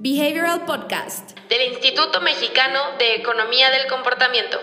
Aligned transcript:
Behavioral 0.00 0.64
Podcast 0.64 1.36
del 1.48 1.72
Instituto 1.72 2.20
Mexicano 2.20 2.78
de 3.00 3.16
Economía 3.16 3.68
del 3.70 3.88
Comportamiento. 3.88 4.56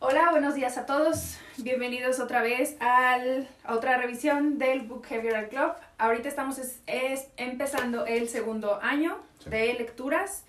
Hola, 0.00 0.32
buenos 0.32 0.56
días 0.56 0.76
a 0.76 0.84
todos. 0.84 1.38
Bienvenidos 1.58 2.18
otra 2.18 2.42
vez 2.42 2.76
al, 2.80 3.46
a 3.62 3.74
otra 3.74 3.98
revisión 3.98 4.58
del 4.58 4.80
Book 4.80 5.06
Behavioral 5.08 5.48
Club. 5.48 5.74
Ahorita 5.96 6.28
estamos 6.28 6.58
es, 6.58 6.80
es 6.88 7.28
empezando 7.36 8.04
el 8.06 8.28
segundo 8.28 8.80
año 8.82 9.16
de 9.46 9.74
lecturas. 9.74 10.42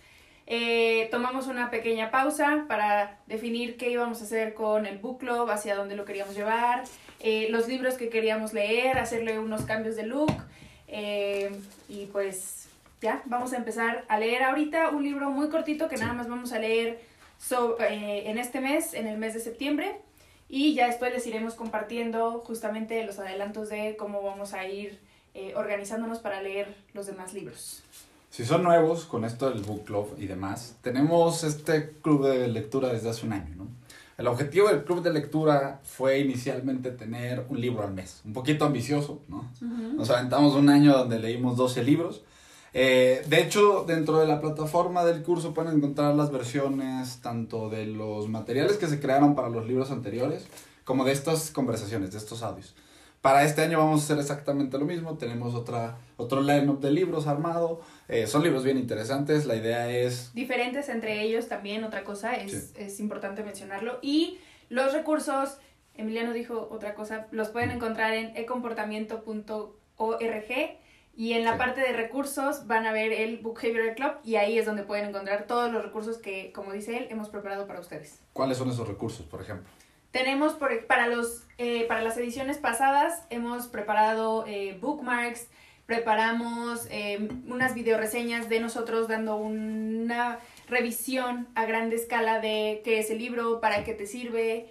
Eh, 0.52 1.09
tomamos 1.11 1.45
una 1.45 1.70
pequeña 1.70 2.09
pausa 2.09 2.65
para 2.68 3.20
definir 3.27 3.77
qué 3.77 3.91
íbamos 3.91 4.20
a 4.20 4.23
hacer 4.23 4.55
con 4.55 4.88
el 4.88 4.97
book 4.97 5.20
club, 5.20 5.47
hacia 5.52 5.75
dónde 5.75 5.95
lo 5.95 6.05
queríamos 6.05 6.36
llevar, 6.36 6.86
eh, 7.20 7.50
los 7.52 7.68
libros 7.68 7.93
que 7.93 8.09
queríamos 8.09 8.51
leer, 8.51 8.97
hacerle 8.97 9.37
unos 9.37 9.61
cambios 9.65 9.96
de 9.96 10.07
look. 10.07 10.33
Eh, 10.87 11.51
y 11.87 12.07
pues 12.07 12.68
ya, 13.00 13.21
vamos 13.25 13.54
a 13.54 13.57
empezar 13.57 14.06
a 14.07 14.18
leer 14.18 14.42
ahorita 14.42 14.89
un 14.89 15.04
libro 15.04 15.29
muy 15.29 15.50
cortito 15.50 15.87
que 15.87 15.97
nada 15.97 16.14
más 16.14 16.28
vamos 16.28 16.51
a 16.51 16.57
leer 16.57 17.00
en 17.51 18.39
este 18.39 18.59
mes, 18.59 18.95
en 18.95 19.06
el 19.06 19.20
mes 19.20 19.36
de 19.36 19.42
septiembre. 19.42 19.97
Y 20.50 20.73
ya 20.73 20.87
después 20.87 21.14
les 21.14 21.28
iremos 21.28 21.54
compartiendo 21.54 22.39
justamente 22.39 23.06
los 23.06 23.20
adelantos 23.20 23.70
de 23.70 23.95
cómo 23.97 24.23
vamos 24.23 24.56
a 24.56 24.65
ir 24.65 25.00
organizándonos 25.56 26.18
para 26.20 26.42
leer 26.42 26.75
los 26.95 27.06
demás 27.06 27.34
libros. 27.34 27.84
Si 28.29 28.46
son 28.46 28.64
nuevos 28.64 29.06
con 29.06 29.25
esto 29.25 29.50
del 29.50 29.64
book 29.64 29.86
club 29.86 30.15
y 30.18 30.28
demás, 30.28 30.75
tenemos 30.82 31.43
este 31.43 31.93
club 32.02 32.28
de 32.28 32.47
lectura 32.47 32.89
desde 32.94 33.09
hace 33.09 33.25
un 33.25 33.33
año, 33.33 33.56
¿no? 33.58 33.67
El 34.20 34.28
objetivo 34.28 34.67
del 34.67 34.83
club 34.83 35.02
de 35.02 35.14
lectura 35.14 35.80
fue 35.83 36.20
inicialmente 36.20 36.92
tener 36.92 37.45
un 37.47 37.59
libro 37.59 37.84
al 37.84 37.94
mes, 37.94 38.22
un 38.25 38.34
poquito 38.34 38.66
ambicioso, 38.66 39.22
¿no? 39.30 39.50
Nos 39.95 40.09
aventamos 40.09 40.56
un 40.56 40.70
año 40.70 40.92
donde 40.92 41.20
leímos 41.20 41.56
12 41.56 41.84
libros. 41.84 42.22
Eh, 42.73 43.23
de 43.28 43.42
hecho, 43.42 43.86
dentro 43.88 44.20
de 44.20 44.28
la 44.28 44.42
plataforma 44.42 45.06
del 45.06 45.23
curso 45.23 45.53
pueden 45.53 45.78
encontrar 45.78 46.14
las 46.16 46.31
versiones 46.31 47.22
tanto 47.22 47.70
de 47.70 47.86
los 47.86 48.28
materiales 48.28 48.78
que 48.78 48.88
se 48.88 49.00
crearon 49.00 49.36
para 49.36 49.50
los 49.50 49.66
libros 49.66 49.90
anteriores, 49.90 50.48
como 50.84 51.06
de 51.06 51.14
estas 51.14 51.50
conversaciones, 51.50 52.12
de 52.12 52.18
estos 52.18 52.44
audios. 52.44 52.75
Para 53.22 53.44
este 53.44 53.62
año 53.62 53.80
vamos 53.80 54.02
a 54.02 54.03
hacer 54.03 54.20
exactamente 54.20 54.78
lo 54.78 54.86
mismo. 54.86 55.16
Tenemos 55.16 55.53
otra, 55.53 55.98
otro 56.16 56.42
line-up 56.42 56.80
de 56.80 56.92
libros 56.92 57.28
armado. 57.28 57.81
Eh, 58.10 58.28
son 58.28 58.44
libros 58.44 58.64
bien 58.64 58.78
interesantes. 58.78 59.46
La 59.46 59.56
idea 59.56 59.90
es... 59.90 60.34
Diferentes 60.34 60.90
entre 60.90 61.22
ellos 61.22 61.48
también, 61.48 61.84
otra 61.84 62.04
cosa, 62.04 62.36
es, 62.36 62.74
es 62.76 63.00
importante 63.00 63.44
mencionarlo. 63.44 64.00
Y 64.02 64.40
los 64.68 64.94
recursos, 64.94 65.58
Emiliano 65.96 66.34
dijo 66.34 66.68
otra 66.72 66.96
cosa, 66.96 67.28
los 67.32 67.50
pueden 67.50 67.72
encontrar 67.72 68.14
en 68.14 68.36
ecomportamiento.org. 68.36 70.80
Y 71.16 71.34
en 71.34 71.44
la 71.44 71.58
parte 71.58 71.82
de 71.82 71.92
recursos 71.92 72.66
van 72.66 72.86
a 72.86 72.94
ver 72.94 73.12
el 73.12 73.40
Book 73.40 73.60
Behavioral 73.62 73.94
Club 73.94 74.14
y 74.24 74.38
ahí 74.38 74.58
es 74.58 74.66
donde 74.66 74.84
pueden 74.84 75.10
encontrar 75.10 75.48
todos 75.48 75.72
los 75.72 75.84
recursos 75.84 76.18
que, 76.18 76.54
como 76.54 76.72
dice 76.72 76.98
él, 76.98 77.08
hemos 77.10 77.30
preparado 77.30 77.68
para 77.68 77.82
ustedes. 77.82 78.22
¿Cuáles 78.32 78.58
son 78.58 78.70
esos 78.70 78.88
recursos, 78.88 79.26
por 79.26 79.42
ejemplo? 79.42 79.70
Tenemos 80.12 80.54
por, 80.54 80.88
para, 80.88 81.08
los, 81.08 81.44
eh, 81.58 81.86
para 81.88 82.02
las 82.02 82.18
ediciones 82.18 82.58
pasadas, 82.58 83.26
hemos 83.30 83.68
preparado 83.68 84.46
eh, 84.48 84.78
bookmarks, 84.80 85.48
preparamos 85.90 86.86
eh, 86.92 87.28
unas 87.48 87.73
videoreseñas 87.73 88.48
de 88.48 88.59
nosotros 88.59 89.08
dando 89.08 89.38
una 89.38 90.38
revisión 90.68 91.48
a 91.56 91.66
gran 91.66 91.92
escala 91.92 92.40
de 92.40 92.81
qué 92.84 93.00
es 93.00 93.09
el 93.09 93.18
libro, 93.18 93.59
para 93.59 93.84
qué 93.84 93.96
te 93.96 94.06
sirve, 94.06 94.68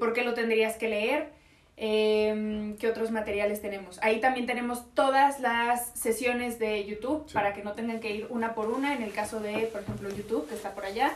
por 0.00 0.14
qué 0.14 0.24
lo 0.24 0.34
tendrías 0.34 0.76
que 0.76 0.88
leer, 0.88 1.28
em, 1.76 2.76
qué 2.76 2.88
otros 2.88 3.12
materiales 3.12 3.62
tenemos. 3.62 4.00
Ahí 4.02 4.18
también 4.20 4.46
tenemos 4.46 4.92
todas 4.94 5.38
las 5.38 5.92
sesiones 5.96 6.58
de 6.58 6.84
YouTube 6.84 7.30
para 7.32 7.54
que 7.54 7.62
no 7.62 7.74
tengan 7.74 8.00
que 8.00 8.10
ir 8.10 8.26
una 8.28 8.56
por 8.56 8.68
una. 8.68 8.94
En 8.94 9.02
el 9.02 9.12
caso 9.12 9.38
de, 9.38 9.68
por 9.72 9.82
ejemplo, 9.82 10.08
YouTube, 10.08 10.48
que 10.48 10.56
está 10.56 10.74
por 10.74 10.86
allá, 10.86 11.12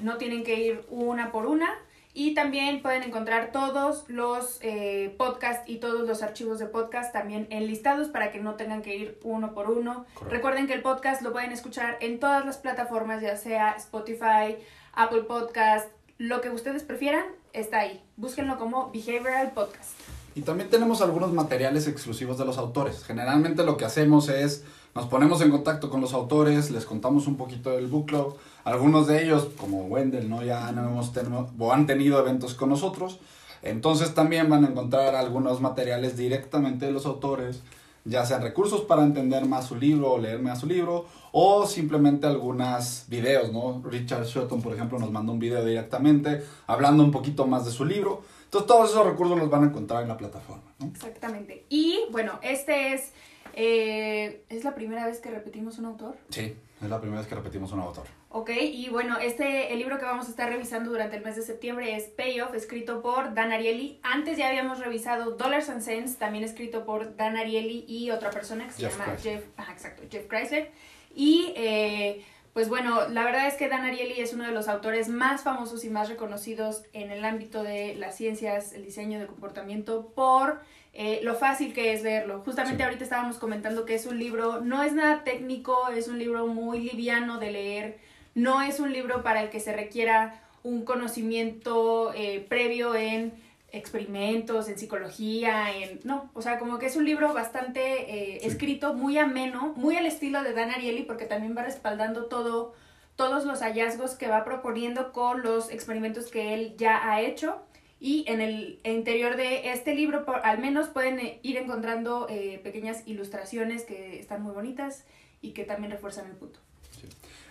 no 0.00 0.18
tienen 0.18 0.44
que 0.44 0.56
ir 0.60 0.84
una 0.90 1.32
por 1.32 1.46
una 1.46 1.74
y 2.14 2.34
también 2.34 2.82
pueden 2.82 3.02
encontrar 3.02 3.52
todos 3.52 4.04
los 4.08 4.58
eh, 4.60 5.14
podcasts 5.16 5.68
y 5.68 5.76
todos 5.76 6.06
los 6.06 6.22
archivos 6.22 6.58
de 6.58 6.66
podcast 6.66 7.12
también 7.12 7.46
enlistados 7.50 8.08
para 8.08 8.30
que 8.30 8.38
no 8.38 8.54
tengan 8.54 8.82
que 8.82 8.96
ir 8.96 9.18
uno 9.22 9.54
por 9.54 9.70
uno. 9.70 10.04
Recuerden 10.28 10.66
que 10.66 10.74
el 10.74 10.82
podcast 10.82 11.22
lo 11.22 11.32
pueden 11.32 11.52
escuchar 11.52 11.96
en 12.00 12.20
todas 12.20 12.44
las 12.44 12.58
plataformas, 12.58 13.22
ya 13.22 13.36
sea 13.36 13.72
Spotify, 13.72 14.56
Apple 14.92 15.22
Podcast, 15.22 15.88
lo 16.18 16.40
que 16.40 16.50
ustedes 16.50 16.82
prefieran, 16.82 17.24
está 17.52 17.80
ahí. 17.80 18.02
Búsquenlo 18.16 18.58
como 18.58 18.90
Behavioral 18.92 19.52
Podcast. 19.52 19.92
Y 20.34 20.42
también 20.42 20.70
tenemos 20.70 21.02
algunos 21.02 21.32
materiales 21.32 21.88
exclusivos 21.88 22.38
de 22.38 22.44
los 22.44 22.58
autores. 22.58 23.04
Generalmente 23.04 23.64
lo 23.64 23.76
que 23.76 23.84
hacemos 23.84 24.28
es 24.28 24.64
nos 24.94 25.06
ponemos 25.06 25.40
en 25.40 25.50
contacto 25.50 25.88
con 25.88 26.02
los 26.02 26.12
autores, 26.12 26.70
les 26.70 26.84
contamos 26.84 27.26
un 27.26 27.36
poquito 27.36 27.70
del 27.70 27.86
book 27.86 28.06
club. 28.06 28.36
Algunos 28.64 29.06
de 29.06 29.24
ellos, 29.24 29.48
como 29.58 29.84
Wendell, 29.86 30.28
¿no? 30.28 30.42
ya 30.42 30.70
no 30.72 30.84
hemos 30.84 31.12
tenido, 31.12 31.50
o 31.58 31.72
han 31.72 31.86
tenido 31.86 32.18
eventos 32.18 32.54
con 32.54 32.68
nosotros. 32.68 33.18
Entonces 33.62 34.14
también 34.14 34.48
van 34.48 34.64
a 34.64 34.68
encontrar 34.68 35.14
algunos 35.14 35.60
materiales 35.60 36.16
directamente 36.16 36.86
de 36.86 36.92
los 36.92 37.06
autores, 37.06 37.62
ya 38.04 38.26
sean 38.26 38.42
recursos 38.42 38.80
para 38.82 39.04
entender 39.04 39.46
más 39.46 39.66
su 39.66 39.76
libro 39.76 40.12
o 40.12 40.18
leer 40.18 40.40
más 40.40 40.60
su 40.60 40.66
libro, 40.66 41.06
o 41.30 41.66
simplemente 41.66 42.26
algunos 42.26 43.04
videos, 43.08 43.52
¿no? 43.52 43.80
Richard 43.84 44.24
Shelton, 44.24 44.60
por 44.60 44.74
ejemplo, 44.74 44.98
nos 44.98 45.12
mandó 45.12 45.32
un 45.32 45.38
video 45.38 45.64
directamente 45.64 46.42
hablando 46.66 47.04
un 47.04 47.12
poquito 47.12 47.46
más 47.46 47.64
de 47.64 47.70
su 47.70 47.84
libro. 47.84 48.22
Entonces 48.44 48.66
todos 48.66 48.90
esos 48.90 49.06
recursos 49.06 49.38
los 49.38 49.48
van 49.48 49.64
a 49.64 49.66
encontrar 49.68 50.02
en 50.02 50.08
la 50.08 50.16
plataforma. 50.16 50.74
¿no? 50.80 50.88
Exactamente. 50.88 51.64
Y 51.68 52.00
bueno, 52.10 52.38
este 52.42 52.94
es 52.94 53.12
eh, 53.54 54.44
¿Es 54.48 54.64
la 54.64 54.74
primera 54.74 55.06
vez 55.06 55.20
que 55.20 55.30
repetimos 55.30 55.78
un 55.78 55.86
autor? 55.86 56.16
Sí, 56.30 56.56
es 56.80 56.88
la 56.88 57.00
primera 57.00 57.20
vez 57.20 57.28
que 57.28 57.34
repetimos 57.34 57.72
un 57.72 57.80
autor. 57.80 58.04
Ok, 58.34 58.48
y 58.50 58.88
bueno, 58.88 59.18
este, 59.18 59.74
el 59.74 59.78
libro 59.78 59.98
que 59.98 60.06
vamos 60.06 60.26
a 60.26 60.30
estar 60.30 60.48
revisando 60.48 60.90
durante 60.90 61.16
el 61.16 61.22
mes 61.22 61.36
de 61.36 61.42
septiembre 61.42 61.94
es 61.94 62.04
Payoff, 62.04 62.54
escrito 62.54 63.02
por 63.02 63.34
Dan 63.34 63.52
Ariely. 63.52 64.00
Antes 64.02 64.38
ya 64.38 64.48
habíamos 64.48 64.78
revisado 64.78 65.32
Dollars 65.32 65.68
and 65.68 65.82
Cents, 65.82 66.16
también 66.16 66.42
escrito 66.42 66.86
por 66.86 67.14
Dan 67.14 67.36
Ariely 67.36 67.84
y 67.86 68.10
otra 68.10 68.30
persona 68.30 68.64
que 68.64 68.72
se 68.72 68.82
llama 68.88 69.18
Jeff, 69.22 69.44
exacto, 69.70 70.04
Jeff 70.10 70.28
Chrysler. 70.28 70.70
Y 71.14 71.52
eh, 71.56 72.24
pues 72.54 72.70
bueno, 72.70 73.06
la 73.10 73.22
verdad 73.22 73.46
es 73.48 73.54
que 73.54 73.68
Dan 73.68 73.84
Ariely 73.84 74.22
es 74.22 74.32
uno 74.32 74.44
de 74.44 74.52
los 74.52 74.66
autores 74.66 75.10
más 75.10 75.42
famosos 75.42 75.84
y 75.84 75.90
más 75.90 76.08
reconocidos 76.08 76.84
en 76.94 77.10
el 77.10 77.26
ámbito 77.26 77.62
de 77.62 77.96
las 77.96 78.16
ciencias, 78.16 78.72
el 78.72 78.82
diseño 78.82 79.20
de 79.20 79.26
comportamiento 79.26 80.10
por 80.14 80.62
eh, 80.94 81.20
lo 81.22 81.34
fácil 81.34 81.74
que 81.74 81.92
es 81.92 82.02
leerlo. 82.02 82.40
Justamente 82.40 82.82
ahorita 82.82 83.04
estábamos 83.04 83.36
comentando 83.36 83.84
que 83.84 83.94
es 83.94 84.06
un 84.06 84.18
libro, 84.18 84.62
no 84.62 84.82
es 84.82 84.94
nada 84.94 85.22
técnico, 85.22 85.88
es 85.88 86.08
un 86.08 86.18
libro 86.18 86.46
muy 86.46 86.80
liviano 86.80 87.38
de 87.38 87.50
leer, 87.50 88.11
no 88.34 88.62
es 88.62 88.80
un 88.80 88.92
libro 88.92 89.22
para 89.22 89.42
el 89.42 89.50
que 89.50 89.60
se 89.60 89.72
requiera 89.72 90.42
un 90.62 90.84
conocimiento 90.84 92.12
eh, 92.14 92.44
previo 92.48 92.94
en 92.94 93.32
experimentos, 93.72 94.68
en 94.68 94.78
psicología, 94.78 95.74
en... 95.74 96.00
No, 96.04 96.30
o 96.34 96.42
sea, 96.42 96.58
como 96.58 96.78
que 96.78 96.86
es 96.86 96.96
un 96.96 97.06
libro 97.06 97.32
bastante 97.32 97.80
eh, 97.82 98.46
escrito, 98.46 98.92
muy 98.94 99.18
ameno, 99.18 99.72
muy 99.76 99.96
al 99.96 100.06
estilo 100.06 100.42
de 100.42 100.52
Dan 100.52 100.70
Ariely, 100.70 101.04
porque 101.04 101.24
también 101.24 101.56
va 101.56 101.62
respaldando 101.62 102.26
todo, 102.26 102.74
todos 103.16 103.44
los 103.44 103.60
hallazgos 103.60 104.14
que 104.14 104.28
va 104.28 104.44
proponiendo 104.44 105.12
con 105.12 105.42
los 105.42 105.70
experimentos 105.70 106.30
que 106.30 106.54
él 106.54 106.74
ya 106.76 107.10
ha 107.10 107.22
hecho. 107.22 107.62
Y 107.98 108.24
en 108.28 108.40
el 108.40 108.80
interior 108.84 109.36
de 109.36 109.70
este 109.70 109.94
libro, 109.94 110.26
al 110.42 110.58
menos 110.58 110.88
pueden 110.88 111.18
eh, 111.18 111.40
ir 111.42 111.56
encontrando 111.56 112.26
eh, 112.28 112.60
pequeñas 112.62 113.02
ilustraciones 113.06 113.84
que 113.84 114.18
están 114.18 114.42
muy 114.42 114.52
bonitas 114.52 115.06
y 115.40 115.52
que 115.52 115.64
también 115.64 115.92
refuerzan 115.92 116.26
el 116.26 116.36
punto. 116.36 116.60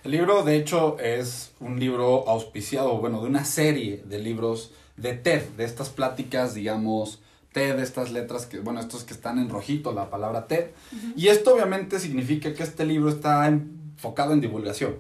El 0.04 0.12
libro, 0.12 0.44
de 0.44 0.56
hecho, 0.56 0.98
es 1.00 1.52
un 1.60 1.80
libro 1.80 2.28
auspiciado, 2.28 2.98
bueno, 2.98 3.22
de 3.22 3.28
una 3.28 3.46
serie 3.46 4.02
de 4.04 4.18
libros 4.18 4.72
de 4.98 5.14
TED, 5.14 5.44
de 5.58 5.64
estas 5.64 5.90
pláticas, 5.90 6.56
digamos, 6.56 7.20
TED, 7.54 7.80
estas 7.80 8.12
letras 8.12 8.48
que, 8.48 8.60
bueno, 8.60 8.80
estos 8.80 9.04
que 9.04 9.14
están 9.14 9.38
en 9.38 9.50
rojito, 9.50 9.94
la 9.94 10.10
palabra 10.10 10.48
TED. 10.48 10.72
Y 11.16 11.28
esto 11.28 11.54
obviamente 11.54 12.00
significa 12.00 12.52
que 12.56 12.64
este 12.64 12.84
libro 12.84 13.10
está 13.10 13.48
enfocado 13.48 14.34
en 14.34 14.42
divulgación. 14.42 14.96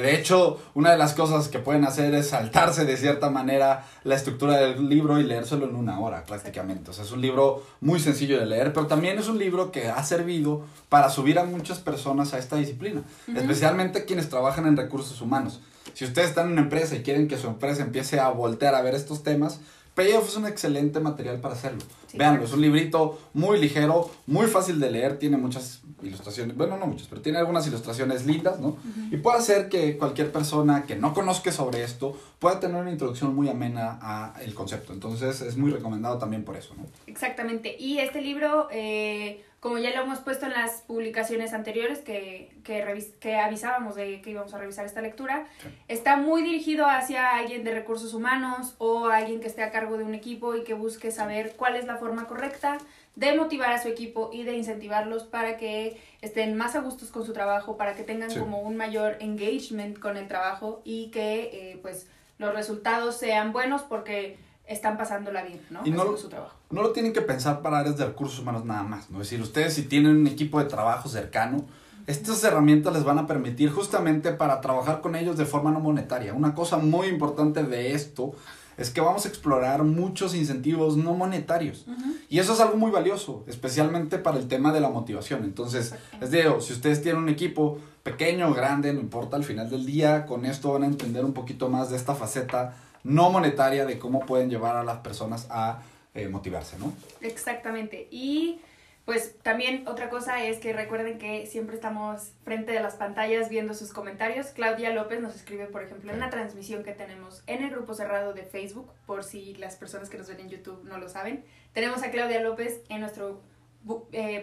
De 0.00 0.16
hecho, 0.16 0.58
una 0.74 0.90
de 0.90 0.98
las 0.98 1.14
cosas 1.14 1.48
que 1.48 1.60
pueden 1.60 1.84
hacer 1.84 2.14
es 2.14 2.30
saltarse 2.30 2.84
de 2.84 2.96
cierta 2.96 3.30
manera 3.30 3.86
la 4.02 4.16
estructura 4.16 4.56
del 4.56 4.88
libro 4.88 5.20
y 5.20 5.22
leérselo 5.22 5.66
en 5.66 5.76
una 5.76 6.00
hora 6.00 6.24
prácticamente. 6.24 6.90
O 6.90 6.92
sea, 6.92 7.04
es 7.04 7.12
un 7.12 7.20
libro 7.20 7.62
muy 7.80 8.00
sencillo 8.00 8.40
de 8.40 8.46
leer, 8.46 8.72
pero 8.72 8.88
también 8.88 9.18
es 9.18 9.28
un 9.28 9.38
libro 9.38 9.70
que 9.70 9.88
ha 9.88 10.02
servido 10.02 10.64
para 10.88 11.10
subir 11.10 11.38
a 11.38 11.44
muchas 11.44 11.78
personas 11.78 12.34
a 12.34 12.38
esta 12.38 12.56
disciplina, 12.56 13.04
especialmente 13.36 14.04
quienes 14.04 14.28
trabajan 14.28 14.66
en 14.66 14.76
recursos 14.76 15.20
humanos. 15.20 15.60
Si 15.92 16.04
ustedes 16.04 16.30
están 16.30 16.46
en 16.46 16.52
una 16.54 16.62
empresa 16.62 16.96
y 16.96 17.02
quieren 17.02 17.28
que 17.28 17.38
su 17.38 17.46
empresa 17.46 17.82
empiece 17.82 18.18
a 18.18 18.30
voltear 18.30 18.74
a 18.74 18.82
ver 18.82 18.94
estos 18.94 19.22
temas, 19.22 19.60
Payoff 19.94 20.28
es 20.28 20.36
un 20.36 20.46
excelente 20.46 21.00
material 21.00 21.40
para 21.40 21.54
hacerlo. 21.54 21.82
Veanlo, 22.14 22.44
es 22.44 22.52
un 22.52 22.60
librito 22.60 23.18
muy 23.32 23.58
ligero, 23.58 24.10
muy 24.26 24.46
fácil 24.46 24.78
de 24.78 24.90
leer, 24.90 25.18
tiene 25.18 25.36
muchas 25.36 25.82
ilustraciones, 26.02 26.56
bueno, 26.56 26.76
no 26.76 26.86
muchas, 26.86 27.08
pero 27.08 27.20
tiene 27.22 27.38
algunas 27.38 27.66
ilustraciones 27.66 28.26
lindas, 28.26 28.60
¿no? 28.60 28.76
Y 29.10 29.16
puede 29.16 29.38
hacer 29.38 29.68
que 29.68 29.96
cualquier 29.96 30.30
persona 30.30 30.84
que 30.84 30.96
no 30.96 31.12
conozca 31.14 31.50
sobre 31.50 31.82
esto 31.82 32.16
pueda 32.38 32.60
tener 32.60 32.80
una 32.80 32.90
introducción 32.90 33.34
muy 33.34 33.48
amena 33.48 33.98
a 34.00 34.34
el 34.42 34.54
concepto. 34.54 34.92
Entonces 34.92 35.40
es 35.40 35.56
muy 35.56 35.70
recomendado 35.70 36.18
también 36.18 36.44
por 36.44 36.56
eso, 36.56 36.74
¿no? 36.76 36.86
Exactamente. 37.06 37.76
Y 37.78 37.98
este 37.98 38.20
libro, 38.20 38.68
eh, 38.70 39.44
como 39.64 39.78
ya 39.78 39.96
lo 39.96 40.02
hemos 40.02 40.18
puesto 40.18 40.44
en 40.44 40.52
las 40.52 40.82
publicaciones 40.82 41.54
anteriores 41.54 42.00
que, 42.00 42.54
que, 42.64 43.12
que 43.18 43.36
avisábamos 43.36 43.94
de 43.94 44.20
que 44.20 44.28
íbamos 44.28 44.52
a 44.52 44.58
revisar 44.58 44.84
esta 44.84 45.00
lectura, 45.00 45.46
está 45.88 46.18
muy 46.18 46.42
dirigido 46.42 46.84
hacia 46.86 47.34
alguien 47.34 47.64
de 47.64 47.72
recursos 47.72 48.12
humanos 48.12 48.74
o 48.76 49.06
alguien 49.06 49.40
que 49.40 49.46
esté 49.46 49.62
a 49.62 49.70
cargo 49.70 49.96
de 49.96 50.04
un 50.04 50.12
equipo 50.12 50.54
y 50.54 50.64
que 50.64 50.74
busque 50.74 51.10
saber 51.10 51.54
cuál 51.56 51.76
es 51.76 51.86
la 51.86 51.96
forma 51.96 52.26
correcta 52.26 52.76
de 53.16 53.34
motivar 53.38 53.72
a 53.72 53.82
su 53.82 53.88
equipo 53.88 54.28
y 54.34 54.42
de 54.42 54.54
incentivarlos 54.54 55.22
para 55.22 55.56
que 55.56 55.98
estén 56.20 56.58
más 56.58 56.76
a 56.76 56.80
gustos 56.80 57.10
con 57.10 57.24
su 57.24 57.32
trabajo, 57.32 57.78
para 57.78 57.94
que 57.94 58.02
tengan 58.02 58.38
como 58.38 58.60
un 58.60 58.76
mayor 58.76 59.16
engagement 59.20 59.98
con 59.98 60.18
el 60.18 60.28
trabajo 60.28 60.82
y 60.84 61.10
que 61.10 61.44
eh, 61.54 61.78
pues 61.80 62.06
los 62.36 62.54
resultados 62.54 63.16
sean 63.16 63.54
buenos 63.54 63.80
porque 63.80 64.36
están 64.66 64.96
pasándola 64.96 65.42
bien, 65.42 65.60
¿no? 65.70 65.80
Y 65.84 65.90
no, 65.90 66.16
su 66.16 66.28
trabajo. 66.28 66.56
no 66.70 66.82
lo 66.82 66.92
tienen 66.92 67.12
que 67.12 67.20
pensar 67.20 67.60
para 67.62 67.80
áreas 67.80 67.96
de 67.96 68.06
recursos 68.06 68.38
humanos 68.38 68.64
nada 68.64 68.82
más, 68.82 69.10
¿no? 69.10 69.20
Es 69.20 69.28
decir, 69.28 69.42
ustedes 69.42 69.74
si 69.74 69.82
tienen 69.82 70.16
un 70.16 70.26
equipo 70.26 70.58
de 70.58 70.66
trabajo 70.66 71.08
cercano, 71.08 71.64
estas 72.06 72.42
herramientas 72.44 72.92
les 72.92 73.04
van 73.04 73.18
a 73.18 73.26
permitir 73.26 73.70
justamente 73.70 74.32
para 74.32 74.60
trabajar 74.60 75.00
con 75.00 75.16
ellos 75.16 75.36
de 75.36 75.46
forma 75.46 75.70
no 75.70 75.80
monetaria. 75.80 76.34
Una 76.34 76.54
cosa 76.54 76.76
muy 76.76 77.06
importante 77.06 77.62
de 77.62 77.94
esto 77.94 78.32
es 78.76 78.90
que 78.90 79.00
vamos 79.00 79.24
a 79.24 79.28
explorar 79.28 79.84
muchos 79.84 80.34
incentivos 80.34 80.96
no 80.96 81.14
monetarios. 81.14 81.86
Y 82.28 82.40
eso 82.40 82.52
es 82.54 82.60
algo 82.60 82.76
muy 82.76 82.90
valioso, 82.90 83.44
especialmente 83.46 84.18
para 84.18 84.38
el 84.38 84.48
tema 84.48 84.72
de 84.72 84.80
la 84.80 84.90
motivación. 84.90 85.44
Entonces, 85.44 85.94
les 86.20 86.30
digo, 86.30 86.60
si 86.60 86.72
ustedes 86.72 87.00
tienen 87.00 87.22
un 87.22 87.28
equipo 87.28 87.78
pequeño 88.02 88.48
o 88.50 88.54
grande, 88.54 88.92
no 88.92 89.00
importa, 89.00 89.36
al 89.36 89.44
final 89.44 89.70
del 89.70 89.86
día, 89.86 90.26
con 90.26 90.44
esto 90.44 90.72
van 90.72 90.82
a 90.82 90.86
entender 90.86 91.24
un 91.24 91.32
poquito 91.32 91.68
más 91.68 91.90
de 91.90 91.96
esta 91.96 92.14
faceta 92.14 92.76
no 93.04 93.30
monetaria 93.30 93.86
de 93.86 93.98
cómo 93.98 94.20
pueden 94.20 94.50
llevar 94.50 94.76
a 94.76 94.82
las 94.82 94.98
personas 94.98 95.46
a 95.50 95.82
eh, 96.14 96.28
motivarse, 96.28 96.78
¿no? 96.78 96.92
Exactamente. 97.20 98.08
Y 98.10 98.60
pues 99.04 99.36
también 99.42 99.86
otra 99.86 100.08
cosa 100.08 100.42
es 100.44 100.58
que 100.58 100.72
recuerden 100.72 101.18
que 101.18 101.46
siempre 101.46 101.74
estamos 101.74 102.32
frente 102.42 102.76
a 102.78 102.82
las 102.82 102.94
pantallas 102.94 103.50
viendo 103.50 103.74
sus 103.74 103.92
comentarios. 103.92 104.46
Claudia 104.48 104.90
López 104.90 105.20
nos 105.20 105.34
escribe, 105.34 105.66
por 105.66 105.82
ejemplo, 105.82 106.10
en 106.10 106.16
una 106.16 106.30
transmisión 106.30 106.82
que 106.82 106.92
tenemos 106.92 107.42
en 107.46 107.62
el 107.62 107.70
grupo 107.70 107.94
cerrado 107.94 108.32
de 108.32 108.44
Facebook, 108.44 108.90
por 109.06 109.22
si 109.22 109.54
las 109.56 109.76
personas 109.76 110.08
que 110.08 110.16
nos 110.16 110.28
ven 110.28 110.40
en 110.40 110.48
YouTube 110.48 110.82
no 110.84 110.96
lo 110.96 111.10
saben. 111.10 111.44
Tenemos 111.74 112.02
a 112.02 112.10
Claudia 112.10 112.40
López 112.40 112.80
en 112.88 113.00
nuestro 113.00 113.42
Book, 113.82 114.08
eh, 114.12 114.42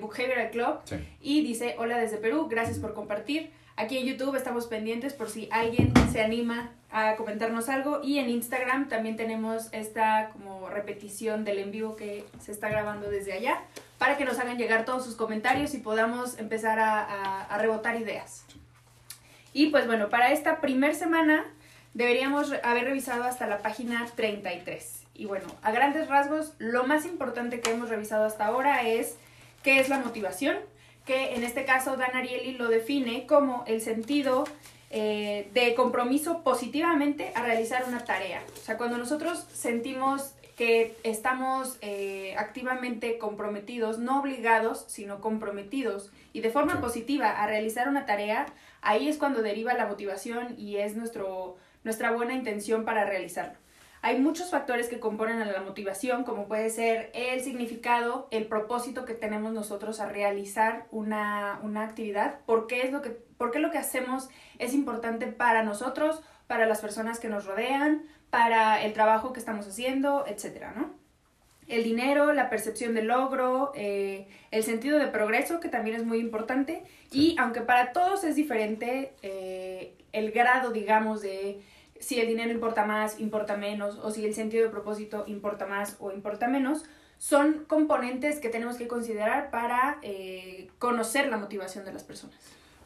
Club 0.52 0.80
y 1.20 1.42
dice, 1.44 1.76
hola 1.80 1.98
desde 1.98 2.18
Perú, 2.18 2.48
gracias 2.48 2.78
por 2.78 2.94
compartir. 2.94 3.52
Aquí 3.76 3.98
en 3.98 4.06
YouTube 4.06 4.36
estamos 4.36 4.68
pendientes 4.68 5.14
por 5.14 5.30
si 5.30 5.48
alguien 5.52 5.94
se 6.12 6.22
anima 6.22 6.72
a 6.92 7.16
comentarnos 7.16 7.70
algo 7.70 8.02
y 8.04 8.20
en 8.20 8.30
Instagram 8.30 8.90
también 8.90 9.16
tenemos 9.16 9.70
esta 9.72 10.30
como 10.34 10.70
repetición 10.70 11.46
del 11.46 11.60
en 11.60 11.72
vivo 11.72 11.96
que 11.96 12.26
se 12.40 12.52
está 12.52 12.70
grabando 12.70 13.10
desde 13.10 13.34
allá 13.34 13.62
para 13.98 14.18
que 14.18 14.26
nos 14.26 14.40
hagan 14.40 14.58
llegar 14.58 14.84
todos 14.84 15.06
sus 15.06 15.16
comentarios 15.16 15.74
y 15.74 15.78
podamos 15.78 16.38
empezar 16.38 16.80
a, 16.80 17.58
rebotar 17.60 17.96
ideas. 17.96 18.46
Y 19.54 19.68
pues 19.68 19.88
bueno, 19.88 20.10
para 20.10 20.32
esta 20.32 20.60
primer 20.60 20.96
semana 20.96 21.46
deberíamos 21.94 22.52
haber 22.64 22.86
revisado 22.86 23.24
hasta 23.24 23.48
la 23.48 23.60
página 23.60 24.06
33. 24.16 25.04
Y 25.14 25.26
bueno, 25.26 25.48
a 25.62 25.72
grandes 25.72 26.08
rasgos, 26.08 26.54
lo 26.58 26.86
más 26.86 27.06
importante 27.06 27.62
que 27.62 27.72
hemos 27.72 27.90
revisado 27.90 28.26
hasta 28.26 28.46
ahora 28.46 28.84
es 28.84 29.16
qué 29.64 29.80
es 29.80 29.88
la 29.88 30.00
motivación, 30.00 30.58
que 31.06 31.36
en 31.36 31.44
este 31.44 31.66
caso 31.66 31.98
Dan 31.98 32.16
Ariely 32.16 32.54
lo 32.54 32.68
define 32.68 33.26
como 33.26 33.64
el 33.68 33.82
sentido 33.82 34.46
eh, 34.90 35.50
de 35.54 35.74
compromiso 35.74 36.44
positivamente 36.44 37.32
a 37.36 37.44
realizar 37.44 37.86
una 37.88 38.04
tarea. 38.04 38.44
O 38.54 38.60
sea, 38.60 38.78
cuando 38.78 38.98
nosotros 38.98 39.46
sentimos 39.54 40.34
que 40.58 40.96
estamos 41.04 41.78
eh, 41.82 42.36
activamente 42.38 43.18
comprometidos, 43.18 44.00
no 44.00 44.20
obligados, 44.20 44.86
sino 44.88 45.22
comprometidos 45.22 46.12
y 46.34 46.42
de 46.42 46.50
forma 46.50 46.82
positiva 46.82 47.30
a 47.30 47.48
realizar 47.48 47.88
una 47.88 48.06
tarea, 48.06 48.46
ahí 48.82 49.08
es 49.08 49.18
cuando 49.18 49.42
deriva 49.42 49.74
la 49.74 49.88
motivación 49.88 50.56
y 50.58 50.78
es 50.78 50.96
nuestro, 50.96 51.58
nuestra 51.84 52.12
buena 52.12 52.34
intención 52.34 52.86
para 52.86 53.06
realizarlo. 53.06 53.58
Hay 54.04 54.20
muchos 54.20 54.50
factores 54.50 54.88
que 54.88 55.00
componen 55.00 55.42
a 55.42 55.46
la 55.46 55.62
motivación, 55.62 56.24
como 56.24 56.48
puede 56.48 56.72
ser 56.72 57.12
el 57.14 57.42
significado, 57.42 58.28
el 58.32 58.48
propósito 58.48 59.06
que 59.06 59.14
tenemos 59.14 59.54
nosotros 59.54 60.00
a 60.00 60.08
realizar 60.08 60.88
una, 60.90 61.60
una 61.62 61.84
actividad, 61.84 62.40
por 62.48 62.66
qué, 62.66 62.82
es 62.82 62.92
lo 62.92 63.04
que, 63.04 63.12
por 63.12 63.52
qué 63.52 63.60
lo 63.60 63.70
que 63.70 63.78
hacemos 63.78 64.30
es 64.58 64.74
importante 64.74 65.28
para 65.28 65.62
nosotros, 65.62 66.24
para 66.48 66.66
las 66.66 66.82
personas 66.82 67.20
que 67.20 67.30
nos 67.30 67.46
rodean, 67.46 68.04
para 68.32 68.84
el 68.84 68.94
trabajo 68.94 69.34
que 69.34 69.40
estamos 69.40 69.68
haciendo, 69.68 70.26
etcétera, 70.26 70.74
¿no? 70.76 70.90
El 71.68 71.84
dinero, 71.84 72.34
la 72.34 72.50
percepción 72.50 72.96
de 72.96 73.04
logro, 73.04 73.72
eh, 73.76 74.28
el 74.50 74.64
sentido 74.64 74.98
de 74.98 75.08
progreso, 75.08 75.60
que 75.60 75.70
también 75.70 75.96
es 75.96 76.06
muy 76.06 76.18
importante, 76.18 76.84
y 77.12 77.36
aunque 77.38 77.62
para 77.62 77.94
todos 77.94 78.24
es 78.24 78.36
diferente, 78.36 79.14
eh, 79.22 79.96
el 80.12 80.32
grado, 80.32 80.72
digamos, 80.72 81.22
de 81.22 81.62
si 82.02 82.20
el 82.20 82.28
dinero 82.28 82.52
importa 82.52 82.86
más, 82.86 83.20
importa 83.20 83.56
menos, 83.56 83.98
o 84.04 84.12
si 84.12 84.26
el 84.26 84.34
sentido 84.34 84.66
de 84.66 84.70
propósito 84.70 85.24
importa 85.28 85.66
más 85.66 85.96
o 86.00 86.12
importa 86.12 86.48
menos, 86.48 86.84
son 87.18 87.66
componentes 87.68 88.40
que 88.40 88.50
tenemos 88.50 88.78
que 88.78 88.88
considerar 88.88 89.52
para 89.52 90.00
eh, 90.02 90.70
conocer 90.80 91.30
la 91.30 91.38
motivación 91.38 91.86
de 91.86 91.94
las 91.94 92.04
personas. 92.04 92.36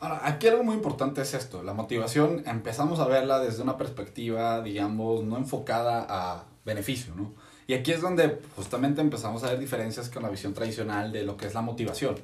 Ahora, 0.01 0.19
aquí 0.23 0.47
algo 0.47 0.63
muy 0.63 0.75
importante 0.75 1.21
es 1.21 1.33
esto, 1.33 1.63
la 1.63 1.73
motivación 1.73 2.43
empezamos 2.45 2.99
a 2.99 3.07
verla 3.07 3.39
desde 3.39 3.63
una 3.63 3.77
perspectiva, 3.77 4.61
digamos, 4.61 5.23
no 5.23 5.37
enfocada 5.37 6.05
a 6.09 6.43
beneficio, 6.65 7.15
¿no? 7.15 7.33
Y 7.67 7.73
aquí 7.73 7.91
es 7.91 8.01
donde 8.01 8.41
justamente 8.55 9.01
empezamos 9.01 9.43
a 9.43 9.49
ver 9.49 9.59
diferencias 9.59 10.09
con 10.09 10.21
la 10.21 10.29
visión 10.29 10.53
tradicional 10.53 11.11
de 11.11 11.23
lo 11.23 11.35
que 11.35 11.47
es 11.47 11.55
la 11.55 11.61
motivación, 11.61 12.15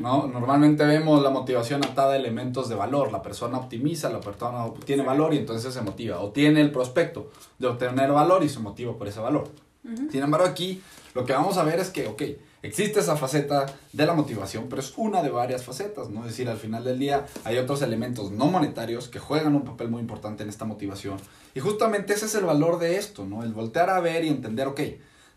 ¿no? 0.00 0.26
Normalmente 0.26 0.86
vemos 0.86 1.22
la 1.22 1.28
motivación 1.28 1.84
atada 1.84 2.14
a 2.14 2.16
elementos 2.16 2.68
de 2.70 2.76
valor, 2.76 3.12
la 3.12 3.20
persona 3.20 3.58
optimiza, 3.58 4.08
la 4.08 4.20
persona 4.20 4.64
tiene 4.86 5.02
valor 5.02 5.34
y 5.34 5.38
entonces 5.38 5.74
se 5.74 5.82
motiva, 5.82 6.20
o 6.20 6.30
tiene 6.30 6.62
el 6.62 6.72
prospecto 6.72 7.30
de 7.58 7.66
obtener 7.66 8.10
valor 8.10 8.42
y 8.42 8.48
se 8.48 8.58
motiva 8.58 8.96
por 8.96 9.06
ese 9.06 9.20
valor. 9.20 9.50
Sin 10.10 10.22
embargo, 10.22 10.46
aquí 10.46 10.82
lo 11.16 11.24
que 11.24 11.32
vamos 11.32 11.56
a 11.56 11.64
ver 11.64 11.80
es 11.80 11.88
que, 11.88 12.06
ok, 12.06 12.22
existe 12.60 13.00
esa 13.00 13.16
faceta 13.16 13.64
de 13.94 14.04
la 14.04 14.12
motivación, 14.12 14.66
pero 14.68 14.82
es 14.82 14.92
una 14.98 15.22
de 15.22 15.30
varias 15.30 15.64
facetas, 15.64 16.10
¿no? 16.10 16.20
Es 16.20 16.32
decir, 16.32 16.46
al 16.46 16.58
final 16.58 16.84
del 16.84 16.98
día 16.98 17.24
hay 17.44 17.56
otros 17.56 17.80
elementos 17.80 18.32
no 18.32 18.48
monetarios 18.48 19.08
que 19.08 19.18
juegan 19.18 19.54
un 19.54 19.64
papel 19.64 19.88
muy 19.88 20.02
importante 20.02 20.42
en 20.42 20.50
esta 20.50 20.66
motivación. 20.66 21.16
Y 21.54 21.60
justamente 21.60 22.12
ese 22.12 22.26
es 22.26 22.34
el 22.34 22.44
valor 22.44 22.78
de 22.78 22.98
esto, 22.98 23.24
¿no? 23.24 23.42
El 23.42 23.54
voltear 23.54 23.88
a 23.88 23.98
ver 24.00 24.26
y 24.26 24.28
entender, 24.28 24.66
ok, 24.66 24.80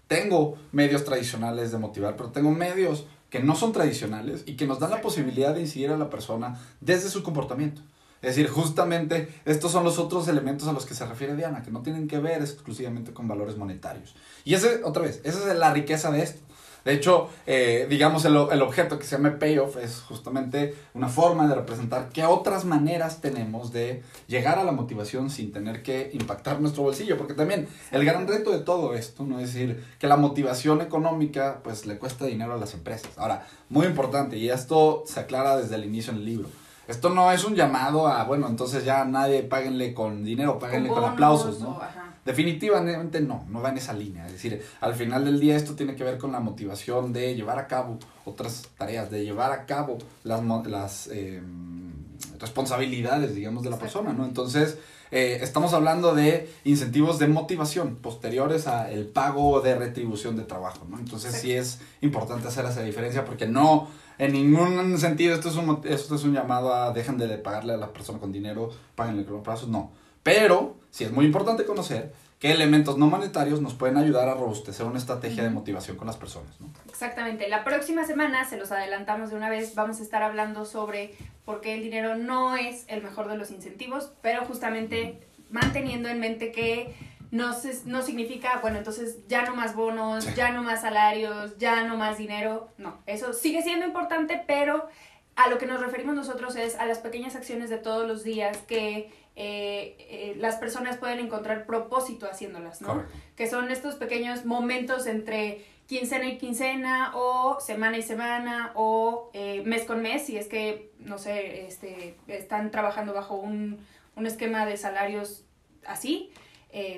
tengo 0.09 0.57
medios 0.73 1.05
tradicionales 1.05 1.71
de 1.71 1.77
motivar, 1.77 2.17
pero 2.17 2.31
tengo 2.31 2.51
medios 2.51 3.05
que 3.29 3.39
no 3.39 3.55
son 3.55 3.71
tradicionales 3.71 4.43
y 4.45 4.57
que 4.57 4.67
nos 4.67 4.79
dan 4.79 4.91
la 4.91 4.99
posibilidad 4.99 5.55
de 5.55 5.61
incidir 5.61 5.91
a 5.91 5.97
la 5.97 6.09
persona 6.09 6.59
desde 6.81 7.07
su 7.07 7.23
comportamiento. 7.23 7.81
Es 8.21 8.35
decir, 8.35 8.49
justamente 8.49 9.29
estos 9.45 9.71
son 9.71 9.83
los 9.83 9.97
otros 9.97 10.27
elementos 10.27 10.67
a 10.67 10.73
los 10.73 10.85
que 10.85 10.93
se 10.93 11.05
refiere 11.05 11.35
Diana, 11.35 11.63
que 11.63 11.71
no 11.71 11.81
tienen 11.81 12.07
que 12.07 12.19
ver 12.19 12.41
exclusivamente 12.41 13.13
con 13.13 13.27
valores 13.27 13.55
monetarios. 13.55 14.15
Y 14.43 14.55
ese, 14.55 14.83
otra 14.83 15.03
vez, 15.03 15.21
esa 15.23 15.51
es 15.51 15.57
la 15.57 15.73
riqueza 15.73 16.11
de 16.11 16.23
esto. 16.23 16.41
De 16.85 16.93
hecho, 16.93 17.29
eh, 17.45 17.87
digamos, 17.89 18.23
el, 18.25 18.35
el, 18.51 18.61
objeto 18.61 18.97
que 18.97 19.05
se 19.05 19.17
llama 19.17 19.37
payoff 19.37 19.77
es 19.77 19.99
justamente 19.99 20.75
una 20.93 21.09
forma 21.09 21.45
de 21.47 21.55
representar 21.55 22.09
qué 22.09 22.23
otras 22.23 22.63
maneras 22.63 23.19
tenemos 23.19 23.73
de 23.73 24.01
llegar 24.27 24.57
a 24.59 24.63
la 24.63 24.71
motivación 24.71 25.29
sin 25.29 25.51
tener 25.51 25.83
que 25.83 26.09
impactar 26.13 26.61
nuestro 26.61 26.83
bolsillo. 26.83 27.17
Porque 27.17 27.33
también 27.33 27.67
el 27.91 28.05
gran 28.05 28.27
reto 28.27 28.51
de 28.51 28.59
todo 28.59 28.95
esto, 28.95 29.23
¿no? 29.23 29.39
Es 29.39 29.53
decir, 29.53 29.83
que 29.99 30.07
la 30.07 30.15
motivación 30.15 30.81
económica, 30.81 31.59
pues, 31.63 31.85
le 31.85 31.97
cuesta 31.97 32.25
dinero 32.25 32.53
a 32.53 32.57
las 32.57 32.73
empresas. 32.73 33.11
Ahora, 33.17 33.45
muy 33.67 33.85
importante, 33.85 34.37
y 34.37 34.49
esto 34.49 35.03
se 35.05 35.19
aclara 35.19 35.57
desde 35.57 35.75
el 35.75 35.83
inicio 35.85 36.13
en 36.13 36.19
el 36.19 36.25
libro 36.25 36.49
esto 36.89 37.11
no 37.11 37.31
es 37.31 37.43
un 37.43 37.55
llamado 37.55 38.07
a, 38.07 38.23
bueno, 38.23 38.47
entonces 38.47 38.83
ya 38.83 39.05
nadie 39.05 39.43
páguenle 39.43 39.93
con 39.93 40.23
dinero, 40.23 40.57
páguenle 40.57 40.89
con, 40.89 41.03
aplausos, 41.03 41.59
¿no? 41.59 41.79
Definitivamente 42.25 43.21
no, 43.21 43.45
no 43.47 43.61
va 43.61 43.69
en 43.69 43.77
esa 43.77 43.93
línea. 43.93 44.25
Es 44.25 44.33
decir, 44.33 44.63
al 44.81 44.95
final 44.95 45.23
del 45.23 45.39
día 45.39 45.55
esto 45.55 45.75
tiene 45.75 45.95
que 45.95 46.03
ver 46.03 46.17
con 46.17 46.31
la 46.31 46.39
motivación 46.39 47.13
de 47.13 47.35
llevar 47.35 47.59
a 47.59 47.67
cabo 47.67 47.99
otras 48.25 48.63
tareas, 48.75 49.11
de 49.11 49.23
llevar 49.23 49.51
a 49.51 49.67
cabo 49.67 49.99
las, 50.23 50.43
las 50.65 51.07
em, 51.07 51.93
responsabilidades, 52.39 53.35
digamos, 53.35 53.63
de 53.63 53.69
la 53.69 53.77
persona, 53.77 54.11
¿no? 54.11 54.25
Entonces, 54.25 54.79
eh, 55.11 55.39
estamos 55.41 55.73
hablando 55.73 56.15
de 56.15 56.51
incentivos 56.63 57.19
de 57.19 57.27
motivación 57.27 57.97
posteriores 57.97 58.65
al 58.65 59.05
pago 59.05 59.61
de 59.61 59.75
retribución 59.75 60.35
de 60.37 60.43
trabajo, 60.43 60.87
¿no? 60.89 60.97
Entonces 60.97 61.33
sí 61.35 61.53
es 61.53 61.79
importante 62.01 62.47
hacer 62.47 62.65
esa 62.65 62.81
diferencia 62.81 63.25
porque 63.25 63.47
no 63.47 63.87
en 64.19 64.33
ningún 64.33 64.97
sentido 64.99 65.33
esto 65.33 65.49
es 65.49 65.55
un, 65.55 65.81
esto 65.85 66.15
es 66.15 66.23
un 66.23 66.33
llamado 66.33 66.73
a 66.73 66.91
dejen 66.91 67.17
de 67.17 67.27
pagarle 67.37 67.73
a 67.73 67.77
la 67.77 67.91
persona 67.91 68.19
con 68.19 68.31
dinero, 68.31 68.69
páguenle 68.95 69.25
con 69.25 69.41
plazos, 69.41 69.69
no. 69.69 69.91
Pero 70.21 70.75
sí 70.91 71.05
es 71.05 71.11
muy 71.11 71.25
importante 71.25 71.65
conocer 71.65 72.13
qué 72.37 72.51
elementos 72.51 72.97
no 72.97 73.07
monetarios 73.07 73.61
nos 73.61 73.73
pueden 73.73 73.97
ayudar 73.97 74.27
a 74.27 74.33
robustecer 74.33 74.85
una 74.85 74.97
estrategia 74.97 75.43
de 75.43 75.49
motivación 75.49 75.95
con 75.95 76.07
las 76.07 76.17
personas. 76.17 76.59
¿no? 76.59 76.67
Exactamente. 76.89 77.47
La 77.47 77.63
próxima 77.63 78.05
semana, 78.05 78.47
se 78.47 78.57
los 78.57 78.71
adelantamos 78.71 79.29
de 79.29 79.37
una 79.37 79.49
vez, 79.49 79.73
vamos 79.73 80.01
a 80.01 80.03
estar 80.03 80.21
hablando 80.21 80.65
sobre 80.65 81.15
por 81.45 81.61
qué 81.61 81.75
el 81.75 81.81
dinero 81.81 82.15
no 82.15 82.57
es 82.57 82.83
el 82.87 83.01
mejor 83.01 83.29
de 83.29 83.37
los 83.37 83.51
incentivos, 83.51 84.11
pero 84.21 84.43
justamente 84.45 85.19
manteniendo 85.49 86.09
en 86.09 86.19
mente 86.19 86.51
que 86.51 86.93
no, 87.31 87.55
no 87.85 88.01
significa, 88.01 88.59
bueno, 88.61 88.77
entonces 88.77 89.19
ya 89.27 89.43
no 89.43 89.55
más 89.55 89.75
bonos, 89.75 90.35
ya 90.35 90.51
no 90.51 90.63
más 90.63 90.81
salarios, 90.81 91.57
ya 91.57 91.83
no 91.83 91.95
más 91.95 92.17
dinero. 92.17 92.69
No, 92.77 93.01
eso 93.05 93.33
sigue 93.33 93.61
siendo 93.61 93.85
importante, 93.85 94.43
pero 94.47 94.87
a 95.35 95.49
lo 95.49 95.57
que 95.57 95.65
nos 95.65 95.79
referimos 95.79 96.15
nosotros 96.15 96.55
es 96.55 96.75
a 96.75 96.85
las 96.85 96.99
pequeñas 96.99 97.35
acciones 97.35 97.69
de 97.69 97.77
todos 97.77 98.07
los 98.07 98.23
días 98.23 98.57
que 98.67 99.11
eh, 99.35 99.95
eh, 99.99 100.35
las 100.37 100.57
personas 100.57 100.97
pueden 100.97 101.19
encontrar 101.19 101.65
propósito 101.65 102.27
haciéndolas, 102.29 102.81
¿no? 102.81 103.05
Que 103.37 103.47
son 103.47 103.71
estos 103.71 103.95
pequeños 103.95 104.43
momentos 104.43 105.07
entre 105.07 105.63
quincena 105.87 106.27
y 106.27 106.37
quincena 106.37 107.11
o 107.15 107.59
semana 107.61 107.97
y 107.97 108.01
semana 108.01 108.71
o 108.75 109.29
eh, 109.33 109.63
mes 109.65 109.85
con 109.85 110.01
mes, 110.01 110.25
si 110.25 110.37
es 110.37 110.47
que, 110.47 110.91
no 110.99 111.17
sé, 111.17 111.67
este, 111.67 112.17
están 112.27 112.69
trabajando 112.69 113.13
bajo 113.13 113.35
un, 113.35 113.79
un 114.15 114.25
esquema 114.25 114.65
de 114.65 114.77
salarios 114.77 115.45
así. 115.85 116.31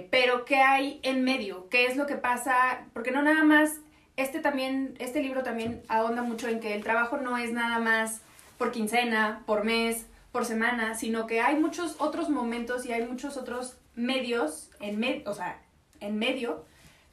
Pero 0.09 0.45
¿qué 0.45 0.57
hay 0.57 0.99
en 1.03 1.23
medio? 1.23 1.69
¿Qué 1.69 1.85
es 1.85 1.95
lo 1.95 2.05
que 2.05 2.15
pasa? 2.15 2.85
Porque 2.93 3.11
no 3.11 3.21
nada 3.21 3.43
más, 3.43 3.77
este 4.17 4.39
también, 4.39 4.95
este 4.99 5.21
libro 5.21 5.43
también 5.43 5.81
ahonda 5.87 6.21
mucho 6.21 6.47
en 6.47 6.59
que 6.59 6.75
el 6.75 6.83
trabajo 6.83 7.17
no 7.17 7.37
es 7.37 7.51
nada 7.51 7.79
más 7.79 8.21
por 8.57 8.71
quincena, 8.71 9.43
por 9.45 9.63
mes, 9.63 10.05
por 10.31 10.45
semana, 10.45 10.95
sino 10.95 11.27
que 11.27 11.41
hay 11.41 11.55
muchos 11.55 11.95
otros 11.99 12.29
momentos 12.29 12.85
y 12.85 12.93
hay 12.93 13.05
muchos 13.05 13.37
otros 13.37 13.77
medios 13.95 14.69
en 14.79 14.99
medio, 14.99 15.29
o 15.29 15.33
sea, 15.33 15.61
en 15.99 16.17
medio 16.17 16.65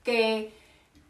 que 0.05 0.53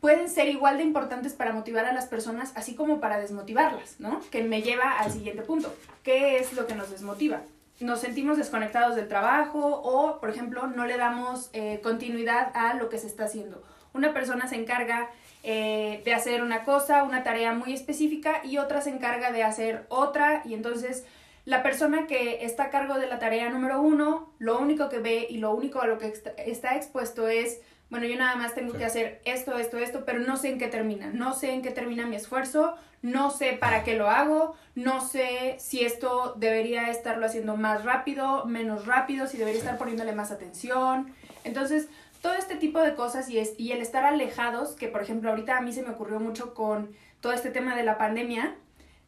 pueden 0.00 0.28
ser 0.28 0.48
igual 0.48 0.78
de 0.78 0.84
importantes 0.84 1.32
para 1.32 1.52
motivar 1.52 1.84
a 1.84 1.92
las 1.92 2.06
personas, 2.06 2.52
así 2.54 2.74
como 2.74 3.00
para 3.00 3.18
desmotivarlas, 3.18 4.00
¿no? 4.00 4.20
Que 4.30 4.42
me 4.42 4.62
lleva 4.62 4.98
al 4.98 5.12
siguiente 5.12 5.42
punto. 5.42 5.74
¿Qué 6.02 6.38
es 6.38 6.52
lo 6.52 6.66
que 6.66 6.74
nos 6.74 6.90
desmotiva? 6.90 7.42
Nos 7.80 8.00
sentimos 8.00 8.36
desconectados 8.36 8.96
del 8.96 9.06
trabajo 9.06 9.60
o, 9.60 10.18
por 10.18 10.30
ejemplo, 10.30 10.66
no 10.66 10.84
le 10.84 10.96
damos 10.96 11.48
eh, 11.52 11.78
continuidad 11.80 12.50
a 12.54 12.74
lo 12.74 12.88
que 12.88 12.98
se 12.98 13.06
está 13.06 13.24
haciendo. 13.24 13.62
Una 13.94 14.12
persona 14.12 14.48
se 14.48 14.56
encarga 14.56 15.10
eh, 15.44 16.02
de 16.04 16.12
hacer 16.12 16.42
una 16.42 16.64
cosa, 16.64 17.04
una 17.04 17.22
tarea 17.22 17.52
muy 17.52 17.72
específica 17.72 18.40
y 18.44 18.58
otra 18.58 18.80
se 18.80 18.90
encarga 18.90 19.30
de 19.30 19.44
hacer 19.44 19.86
otra 19.90 20.42
y 20.44 20.54
entonces 20.54 21.06
la 21.44 21.62
persona 21.62 22.06
que 22.06 22.44
está 22.44 22.64
a 22.64 22.70
cargo 22.70 22.98
de 22.98 23.06
la 23.06 23.20
tarea 23.20 23.48
número 23.48 23.80
uno, 23.80 24.34
lo 24.38 24.58
único 24.58 24.88
que 24.88 24.98
ve 24.98 25.26
y 25.30 25.38
lo 25.38 25.54
único 25.54 25.80
a 25.80 25.86
lo 25.86 25.98
que 25.98 26.12
está 26.46 26.76
expuesto 26.76 27.28
es, 27.28 27.60
bueno, 27.90 28.06
yo 28.06 28.16
nada 28.16 28.36
más 28.36 28.54
tengo 28.54 28.74
que 28.74 28.84
hacer 28.84 29.20
esto, 29.24 29.58
esto, 29.58 29.78
esto, 29.78 30.04
pero 30.04 30.20
no 30.20 30.36
sé 30.36 30.50
en 30.50 30.58
qué 30.58 30.68
termina, 30.68 31.06
no 31.12 31.34
sé 31.34 31.52
en 31.52 31.62
qué 31.62 31.70
termina 31.70 32.06
mi 32.06 32.16
esfuerzo, 32.16 32.74
no 33.00 33.30
sé 33.30 33.52
para 33.52 33.84
qué 33.84 33.94
lo 33.94 34.10
hago, 34.10 34.54
no 34.74 35.00
sé 35.00 35.56
si 35.58 35.84
esto 35.84 36.34
debería 36.36 36.90
estarlo 36.90 37.24
haciendo 37.26 37.56
más 37.56 37.84
rápido, 37.84 38.44
menos 38.44 38.86
rápido, 38.86 39.26
si 39.26 39.38
debería 39.38 39.60
estar 39.60 39.78
poniéndole 39.78 40.12
más 40.12 40.30
atención. 40.30 41.14
Entonces, 41.44 41.88
todo 42.20 42.34
este 42.34 42.56
tipo 42.56 42.80
de 42.80 42.94
cosas 42.94 43.28
y, 43.30 43.38
es, 43.38 43.54
y 43.58 43.72
el 43.72 43.80
estar 43.80 44.04
alejados, 44.04 44.72
que 44.72 44.88
por 44.88 45.02
ejemplo 45.02 45.30
ahorita 45.30 45.56
a 45.56 45.60
mí 45.60 45.72
se 45.72 45.82
me 45.82 45.90
ocurrió 45.90 46.20
mucho 46.20 46.54
con 46.54 46.90
todo 47.20 47.32
este 47.32 47.50
tema 47.50 47.76
de 47.76 47.84
la 47.84 47.98
pandemia, 47.98 48.56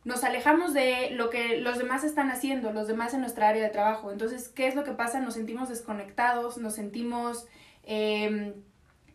nos 0.05 0.25
alejamos 0.25 0.73
de 0.73 1.11
lo 1.11 1.29
que 1.29 1.59
los 1.59 1.77
demás 1.77 2.05
están 2.05 2.31
haciendo, 2.31 2.73
los 2.73 2.89
demás 2.89 3.13
en 3.13 3.21
nuestra 3.21 3.49
área 3.49 3.63
de 3.63 3.69
trabajo. 3.69 4.11
Entonces, 4.13 4.49
¿qué 4.49 4.67
es 4.67 4.75
lo 4.75 4.85
que 4.85 4.93
pasa? 4.93 5.21
Nos 5.21 5.35
sentimos 5.35 5.69
desconectados, 5.69 6.57
nos 6.57 6.75
sentimos 6.75 7.47
em, 7.83 8.55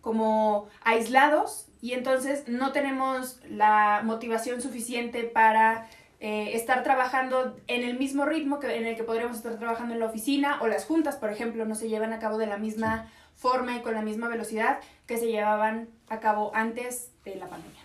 como 0.05 0.67
aislados 0.83 1.65
y 1.81 1.93
entonces 1.93 2.47
no 2.47 2.71
tenemos 2.71 3.39
la 3.49 4.03
motivación 4.03 4.61
suficiente 4.61 5.23
para 5.23 5.89
eh, 6.19 6.51
estar 6.53 6.83
trabajando 6.83 7.57
en 7.65 7.83
el 7.83 7.97
mismo 7.97 8.23
ritmo 8.23 8.59
que 8.59 8.77
en 8.77 8.85
el 8.85 8.95
que 8.95 9.03
podríamos 9.03 9.37
estar 9.37 9.57
trabajando 9.57 9.95
en 9.95 9.99
la 9.99 10.05
oficina 10.05 10.59
o 10.61 10.67
las 10.67 10.85
juntas, 10.85 11.15
por 11.15 11.31
ejemplo, 11.31 11.65
no 11.65 11.73
se 11.73 11.89
llevan 11.89 12.13
a 12.13 12.19
cabo 12.19 12.37
de 12.37 12.45
la 12.45 12.57
misma 12.57 13.09
forma 13.33 13.75
y 13.75 13.81
con 13.81 13.95
la 13.95 14.03
misma 14.03 14.27
velocidad 14.27 14.77
que 15.07 15.17
se 15.17 15.25
llevaban 15.25 15.89
a 16.07 16.19
cabo 16.19 16.51
antes 16.53 17.09
de 17.25 17.37
la 17.37 17.47
pandemia. 17.47 17.81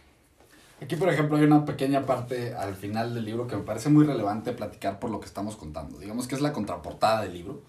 Aquí, 0.83 0.97
por 0.97 1.09
ejemplo, 1.09 1.39
hay 1.39 1.45
una 1.45 1.65
pequeña 1.65 2.05
parte 2.05 2.55
al 2.55 2.75
final 2.75 3.15
del 3.15 3.25
libro 3.25 3.47
que 3.47 3.57
me 3.57 3.63
parece 3.63 3.89
muy 3.89 4.05
relevante 4.05 4.53
platicar 4.53 4.99
por 4.99 5.09
lo 5.09 5.21
que 5.21 5.27
estamos 5.27 5.57
contando. 5.57 5.99
Digamos 5.99 6.29
que 6.29 6.35
es 6.35 6.43
la 6.43 6.53
contraportada 6.53 7.23
del 7.23 7.33
libro. 7.33 7.63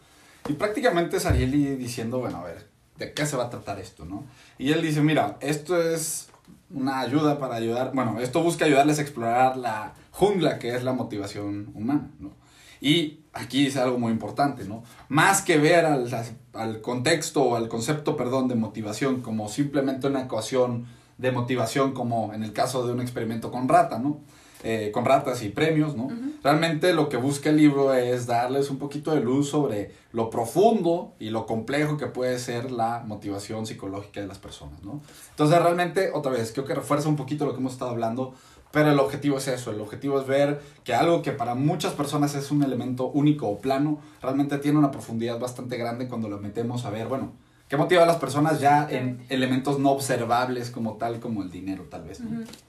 Y 0.49 0.53
prácticamente 0.53 1.15
es 1.15 1.25
Ariely 1.25 1.77
diciendo, 1.77 2.19
bueno, 2.19 2.39
a 2.39 2.43
ver, 2.43 2.70
¿de 3.01 3.13
qué 3.13 3.25
se 3.25 3.35
va 3.35 3.45
a 3.45 3.49
tratar 3.49 3.79
esto, 3.79 4.05
no? 4.05 4.23
Y 4.59 4.71
él 4.71 4.81
dice, 4.83 5.01
mira, 5.01 5.37
esto 5.41 5.81
es 5.81 6.29
una 6.69 6.99
ayuda 6.99 7.39
para 7.39 7.55
ayudar, 7.55 7.91
bueno, 7.93 8.19
esto 8.19 8.43
busca 8.43 8.65
ayudarles 8.65 8.99
a 8.99 9.01
explorar 9.01 9.57
la 9.57 9.93
jungla 10.11 10.59
que 10.59 10.75
es 10.75 10.83
la 10.83 10.93
motivación 10.93 11.71
humana, 11.73 12.11
¿no? 12.19 12.31
Y 12.79 13.19
aquí 13.33 13.65
dice 13.65 13.79
algo 13.79 13.97
muy 13.97 14.11
importante, 14.11 14.65
¿no? 14.65 14.83
Más 15.09 15.41
que 15.41 15.57
ver 15.57 15.85
al, 15.85 16.09
al 16.53 16.81
contexto 16.81 17.43
o 17.43 17.55
al 17.55 17.67
concepto, 17.69 18.15
perdón, 18.15 18.47
de 18.47 18.55
motivación 18.55 19.21
como 19.21 19.49
simplemente 19.49 20.07
una 20.07 20.21
ecuación 20.21 20.85
de 21.17 21.31
motivación, 21.31 21.93
como 21.93 22.33
en 22.33 22.43
el 22.43 22.53
caso 22.53 22.85
de 22.85 22.93
un 22.93 23.01
experimento 23.01 23.51
con 23.51 23.67
rata, 23.67 23.97
¿no? 23.97 24.19
Eh, 24.63 24.91
con 24.93 25.05
ratas 25.05 25.41
y 25.41 25.49
premios, 25.49 25.95
¿no? 25.95 26.09
Realmente 26.43 26.93
lo 26.93 27.09
que 27.09 27.17
busca 27.17 27.49
el 27.49 27.57
libro 27.57 27.95
es 27.95 28.27
darles 28.27 28.69
un 28.69 28.77
poquito 28.77 29.11
de 29.15 29.19
luz 29.19 29.49
sobre 29.49 29.91
lo 30.11 30.29
profundo 30.29 31.13
y 31.17 31.31
lo 31.31 31.47
complejo 31.47 31.97
que 31.97 32.05
puede 32.05 32.37
ser 32.37 32.69
la 32.71 33.03
motivación 33.03 33.65
psicológica 33.65 34.21
de 34.21 34.27
las 34.27 34.37
personas, 34.37 34.83
¿no? 34.83 35.01
Entonces 35.31 35.59
realmente, 35.59 36.11
otra 36.13 36.31
vez, 36.31 36.51
creo 36.51 36.65
que 36.65 36.75
refuerza 36.75 37.09
un 37.09 37.15
poquito 37.15 37.45
lo 37.45 37.53
que 37.53 37.59
hemos 37.59 37.73
estado 37.73 37.89
hablando, 37.89 38.35
pero 38.71 38.91
el 38.91 38.99
objetivo 38.99 39.37
es 39.37 39.47
eso, 39.47 39.71
el 39.71 39.81
objetivo 39.81 40.19
es 40.19 40.27
ver 40.27 40.61
que 40.83 40.93
algo 40.93 41.23
que 41.23 41.31
para 41.31 41.55
muchas 41.55 41.93
personas 41.93 42.35
es 42.35 42.51
un 42.51 42.61
elemento 42.61 43.07
único 43.07 43.47
o 43.47 43.59
plano, 43.59 43.99
realmente 44.21 44.59
tiene 44.59 44.77
una 44.77 44.91
profundidad 44.91 45.39
bastante 45.39 45.75
grande 45.77 46.07
cuando 46.07 46.29
lo 46.29 46.37
metemos 46.37 46.85
a 46.85 46.91
ver, 46.91 47.07
bueno, 47.07 47.31
¿Qué 47.71 47.77
motiva 47.77 48.03
a 48.03 48.05
las 48.05 48.17
personas 48.17 48.59
ya 48.59 48.85
en 48.89 49.25
elementos 49.29 49.79
no 49.79 49.91
observables 49.91 50.71
como 50.71 50.97
tal, 50.97 51.21
como 51.21 51.41
el 51.41 51.49
dinero 51.49 51.85
tal 51.85 52.03
vez? 52.03 52.19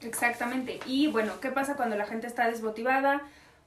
Exactamente. 0.00 0.78
Y 0.86 1.08
bueno, 1.08 1.40
¿qué 1.40 1.50
pasa 1.50 1.74
cuando 1.74 1.96
la 1.96 2.06
gente 2.06 2.28
está 2.28 2.48
desmotivada? 2.48 3.20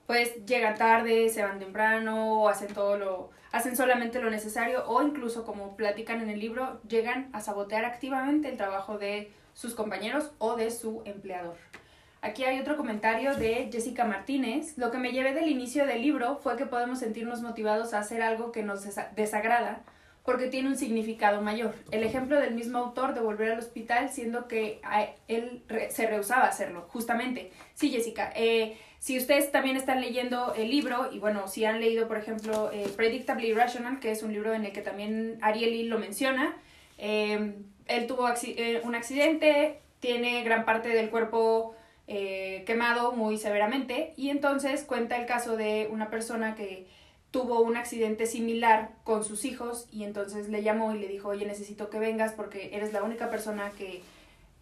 Pues 0.07 0.45
llegan 0.45 0.77
tarde, 0.77 1.27
se 1.27 1.43
van 1.43 1.59
temprano, 1.59 2.43
o 2.43 2.47
hacen 2.47 2.73
todo 2.73 2.97
lo, 2.97 3.31
hacen 3.51 3.75
solamente 3.75 4.21
lo 4.21 4.29
necesario, 4.29 4.87
o 4.87 5.03
incluso 5.03 5.43
como 5.43 5.75
platican 5.75 6.21
en 6.21 6.29
el 6.29 6.39
libro, 6.39 6.79
llegan 6.87 7.27
a 7.33 7.41
sabotear 7.41 7.83
activamente 7.83 8.47
el 8.47 8.55
trabajo 8.55 8.97
de 8.97 9.29
sus 9.53 9.75
compañeros 9.75 10.31
o 10.37 10.55
de 10.55 10.71
su 10.71 11.01
empleador. 11.03 11.57
Aquí 12.21 12.45
hay 12.45 12.61
otro 12.61 12.77
comentario 12.77 13.35
de 13.35 13.67
Jessica 13.73 14.05
Martínez. 14.05 14.77
Lo 14.77 14.89
que 14.89 14.99
me 14.99 15.11
llevé 15.11 15.33
del 15.33 15.49
inicio 15.49 15.85
del 15.85 16.01
libro 16.01 16.37
fue 16.37 16.55
que 16.55 16.65
podemos 16.65 16.99
sentirnos 16.99 17.41
motivados 17.41 17.93
a 17.93 17.99
hacer 17.99 18.21
algo 18.21 18.53
que 18.53 18.63
nos 18.63 18.87
desagrada, 19.17 19.81
porque 20.25 20.47
tiene 20.47 20.69
un 20.69 20.75
significado 20.75 21.41
mayor. 21.41 21.75
El 21.91 22.03
ejemplo 22.03 22.39
del 22.39 22.55
mismo 22.55 22.79
autor 22.79 23.13
de 23.13 23.21
volver 23.21 23.51
al 23.51 23.59
hospital, 23.59 24.09
siendo 24.09 24.47
que 24.47 24.81
él 25.27 25.61
se 25.89 26.07
rehusaba 26.07 26.45
a 26.45 26.49
hacerlo, 26.49 26.87
justamente. 26.89 27.51
Sí, 27.75 27.91
Jessica. 27.91 28.33
Eh, 28.35 28.75
si 28.97 29.19
ustedes 29.19 29.51
también 29.51 29.77
están 29.77 30.01
leyendo 30.01 30.55
el 30.55 30.71
libro, 30.71 31.09
y 31.11 31.19
bueno, 31.19 31.47
si 31.47 31.63
han 31.63 31.79
leído, 31.79 32.07
por 32.07 32.17
ejemplo, 32.17 32.71
eh, 32.73 32.87
Predictably 32.95 33.53
Rational, 33.53 33.99
que 33.99 34.09
es 34.09 34.23
un 34.23 34.33
libro 34.33 34.55
en 34.55 34.65
el 34.65 34.71
que 34.71 34.81
también 34.81 35.37
Ariely 35.41 35.83
lo 35.83 35.99
menciona, 35.99 36.57
eh, 36.97 37.53
él 37.85 38.07
tuvo 38.07 38.27
un 38.83 38.95
accidente, 38.95 39.79
tiene 39.99 40.43
gran 40.43 40.65
parte 40.65 40.89
del 40.89 41.11
cuerpo 41.11 41.75
quemado 42.07 43.11
muy 43.11 43.37
severamente, 43.37 44.13
y 44.15 44.29
entonces 44.29 44.83
cuenta 44.83 45.17
el 45.17 45.27
caso 45.27 45.55
de 45.55 45.87
una 45.91 46.09
persona 46.09 46.55
que 46.55 46.87
tuvo 47.35 47.59
un 47.59 47.75
accidente 47.75 48.27
similar 48.27 48.91
con 49.03 49.25
sus 49.25 49.43
hijos 49.43 49.89
y 49.91 50.05
entonces 50.05 50.47
le 50.47 50.63
llamó 50.63 50.95
y 50.95 50.99
le 50.99 51.09
dijo, 51.09 51.27
oye, 51.27 51.45
necesito 51.45 51.89
que 51.89 51.99
vengas 51.99 52.31
porque 52.31 52.69
eres 52.71 52.93
la 52.93 53.03
única 53.03 53.29
persona 53.29 53.71
que 53.77 54.01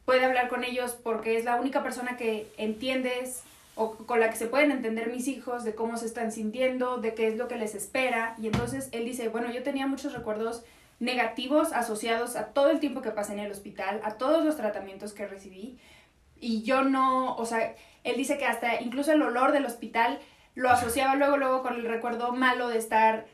puede 0.06 0.26
hablar 0.26 0.50
con 0.50 0.64
ellos, 0.64 0.98
porque 1.04 1.38
es 1.38 1.46
la 1.46 1.62
única 1.62 1.84
persona 1.84 2.18
que 2.18 2.48
entiendes 2.58 3.44
o 3.76 3.92
con 3.92 4.20
la 4.20 4.32
que 4.32 4.38
se 4.38 4.48
pueden 4.48 4.72
entender 4.72 5.12
mis 5.12 5.28
hijos 5.28 5.64
de 5.64 5.76
cómo 5.76 5.98
se 5.98 6.08
están 6.08 6.32
sintiendo, 6.32 6.98
de 6.98 7.14
qué 7.14 7.28
es 7.28 7.38
lo 7.38 7.48
que 7.48 7.58
les 7.58 7.76
espera. 7.76 8.36
Y 8.42 8.48
entonces 8.48 8.90
él 8.92 9.06
dice, 9.06 9.30
bueno, 9.30 9.52
yo 9.52 9.62
tenía 9.62 9.86
muchos 9.86 10.12
recuerdos 10.12 10.64
negativos 11.00 11.74
asociados 11.74 12.36
a 12.36 12.54
todo 12.54 12.72
el 12.72 12.80
tiempo 12.80 13.04
que 13.04 13.12
pasé 13.12 13.34
en 13.34 13.40
el 13.40 13.52
hospital, 13.52 14.02
a 14.04 14.16
todos 14.16 14.44
los 14.44 14.58
tratamientos 14.58 15.14
que 15.14 15.28
recibí. 15.28 15.78
Y 16.40 16.64
yo 16.64 16.82
no, 16.82 17.36
o 17.36 17.46
sea, 17.46 17.76
él 18.04 18.18
dice 18.18 18.40
que 18.40 18.46
hasta 18.46 18.82
incluso 18.82 19.12
el 19.12 19.22
olor 19.22 19.52
del 19.52 19.68
hospital 19.68 20.20
lo 20.56 20.70
asociaba 20.70 21.16
luego, 21.16 21.38
luego 21.38 21.64
con 21.64 21.76
el 21.76 21.86
recuerdo 21.86 22.32
malo 22.34 22.68
de 22.68 22.78
estar 22.78 23.26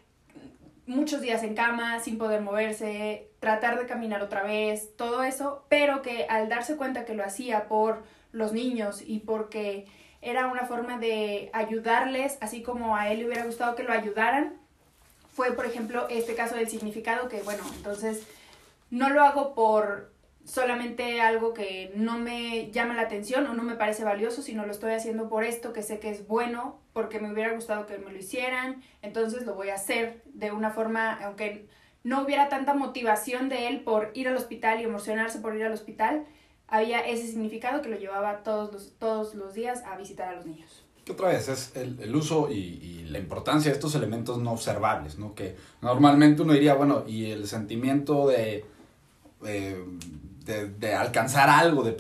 muchos 0.86 1.22
días 1.22 1.44
en 1.44 1.54
cama, 1.54 2.00
sin 2.00 2.18
poder 2.18 2.42
moverse, 2.42 3.30
tratar 3.40 3.80
de 3.80 3.86
caminar 3.86 4.22
otra 4.22 4.44
vez, 4.44 4.96
todo 4.96 5.24
eso, 5.24 5.64
pero 5.70 6.02
que 6.02 6.26
al 6.30 6.50
darse 6.50 6.78
cuenta 6.78 7.06
que 7.06 7.14
lo 7.14 7.24
hacía 7.24 7.68
por 7.68 8.04
los 8.32 8.54
niños 8.54 9.04
y 9.06 9.20
porque 9.20 9.86
era 10.22 10.48
una 10.48 10.66
forma 10.66 10.98
de 10.98 11.50
ayudarles, 11.54 12.38
así 12.42 12.62
como 12.62 12.96
a 12.96 13.10
él 13.12 13.20
le 13.20 13.26
hubiera 13.28 13.46
gustado 13.46 13.76
que 13.76 13.84
lo 13.84 13.94
ayudaran, 13.94 14.58
fue 15.34 15.54
por 15.54 15.66
ejemplo 15.66 16.08
este 16.10 16.36
caso 16.36 16.56
del 16.56 16.68
significado 16.68 17.30
que 17.30 17.42
bueno, 17.44 17.64
entonces 17.78 18.24
no 18.90 19.10
lo 19.10 19.24
hago 19.24 19.54
por 19.54 20.12
solamente 20.50 21.22
algo 21.22 21.54
que 21.54 21.92
no 21.96 22.18
me 22.18 22.72
llama 22.72 22.96
la 22.96 23.04
atención 23.04 23.46
o 23.46 23.54
no 23.54 23.62
me 23.62 23.76
parece 23.76 24.04
valioso, 24.04 24.42
sino 24.42 24.66
lo 24.66 24.72
estoy 24.72 24.94
haciendo 24.94 25.30
por 25.30 25.44
esto 25.44 25.74
que 25.74 25.84
sé 25.84 26.00
que 26.00 26.10
es 26.10 26.28
bueno, 26.28 26.80
porque 26.92 27.20
me 27.20 27.32
hubiera 27.32 27.54
gustado 27.54 27.86
que 27.86 28.00
me 28.00 28.12
lo 28.12 28.18
hicieran, 28.18 28.82
entonces 29.04 29.46
lo 29.46 29.54
voy 29.54 29.70
a 29.70 29.76
hacer 29.76 30.24
de 30.34 30.52
una 30.52 30.72
forma, 30.72 31.14
aunque 31.24 31.68
no 32.04 32.24
hubiera 32.24 32.50
tanta 32.50 32.74
motivación 32.74 33.48
de 33.48 33.68
él 33.68 33.82
por 33.82 34.10
ir 34.16 34.28
al 34.28 34.36
hospital 34.38 34.82
y 34.82 34.86
emocionarse 34.86 35.38
por 35.38 35.56
ir 35.56 35.64
al 35.66 35.74
hospital, 35.74 36.26
había 36.68 37.00
ese 37.02 37.28
significado 37.28 37.84
que 37.84 37.90
lo 37.90 37.98
llevaba 37.98 38.42
todos 38.42 38.74
los, 38.74 38.94
todos 38.98 39.36
los 39.36 39.54
días 39.54 39.84
a 39.84 39.98
visitar 39.98 40.30
a 40.30 40.36
los 40.36 40.48
niños. 40.48 40.84
Otra 41.12 41.30
vez 41.30 41.48
es 41.48 41.76
el, 41.76 42.00
el 42.00 42.16
uso 42.16 42.50
y, 42.52 42.56
y, 42.56 43.06
la 43.10 43.18
importancia 43.18 43.72
de 43.72 43.76
estos 43.76 43.96
elementos 43.96 44.38
no 44.38 44.52
observables, 44.52 45.18
¿no? 45.18 45.34
Que 45.34 45.56
normalmente 45.82 46.44
uno 46.44 46.54
diría, 46.54 46.76
bueno, 46.76 47.04
y 47.08 47.32
el 47.32 47.48
sentimiento 47.48 48.28
de, 48.28 48.64
eh, 49.46 49.84
de, 50.46 50.68
de, 50.68 50.94
alcanzar 50.96 51.50
algo, 51.50 51.84
de, 51.84 51.96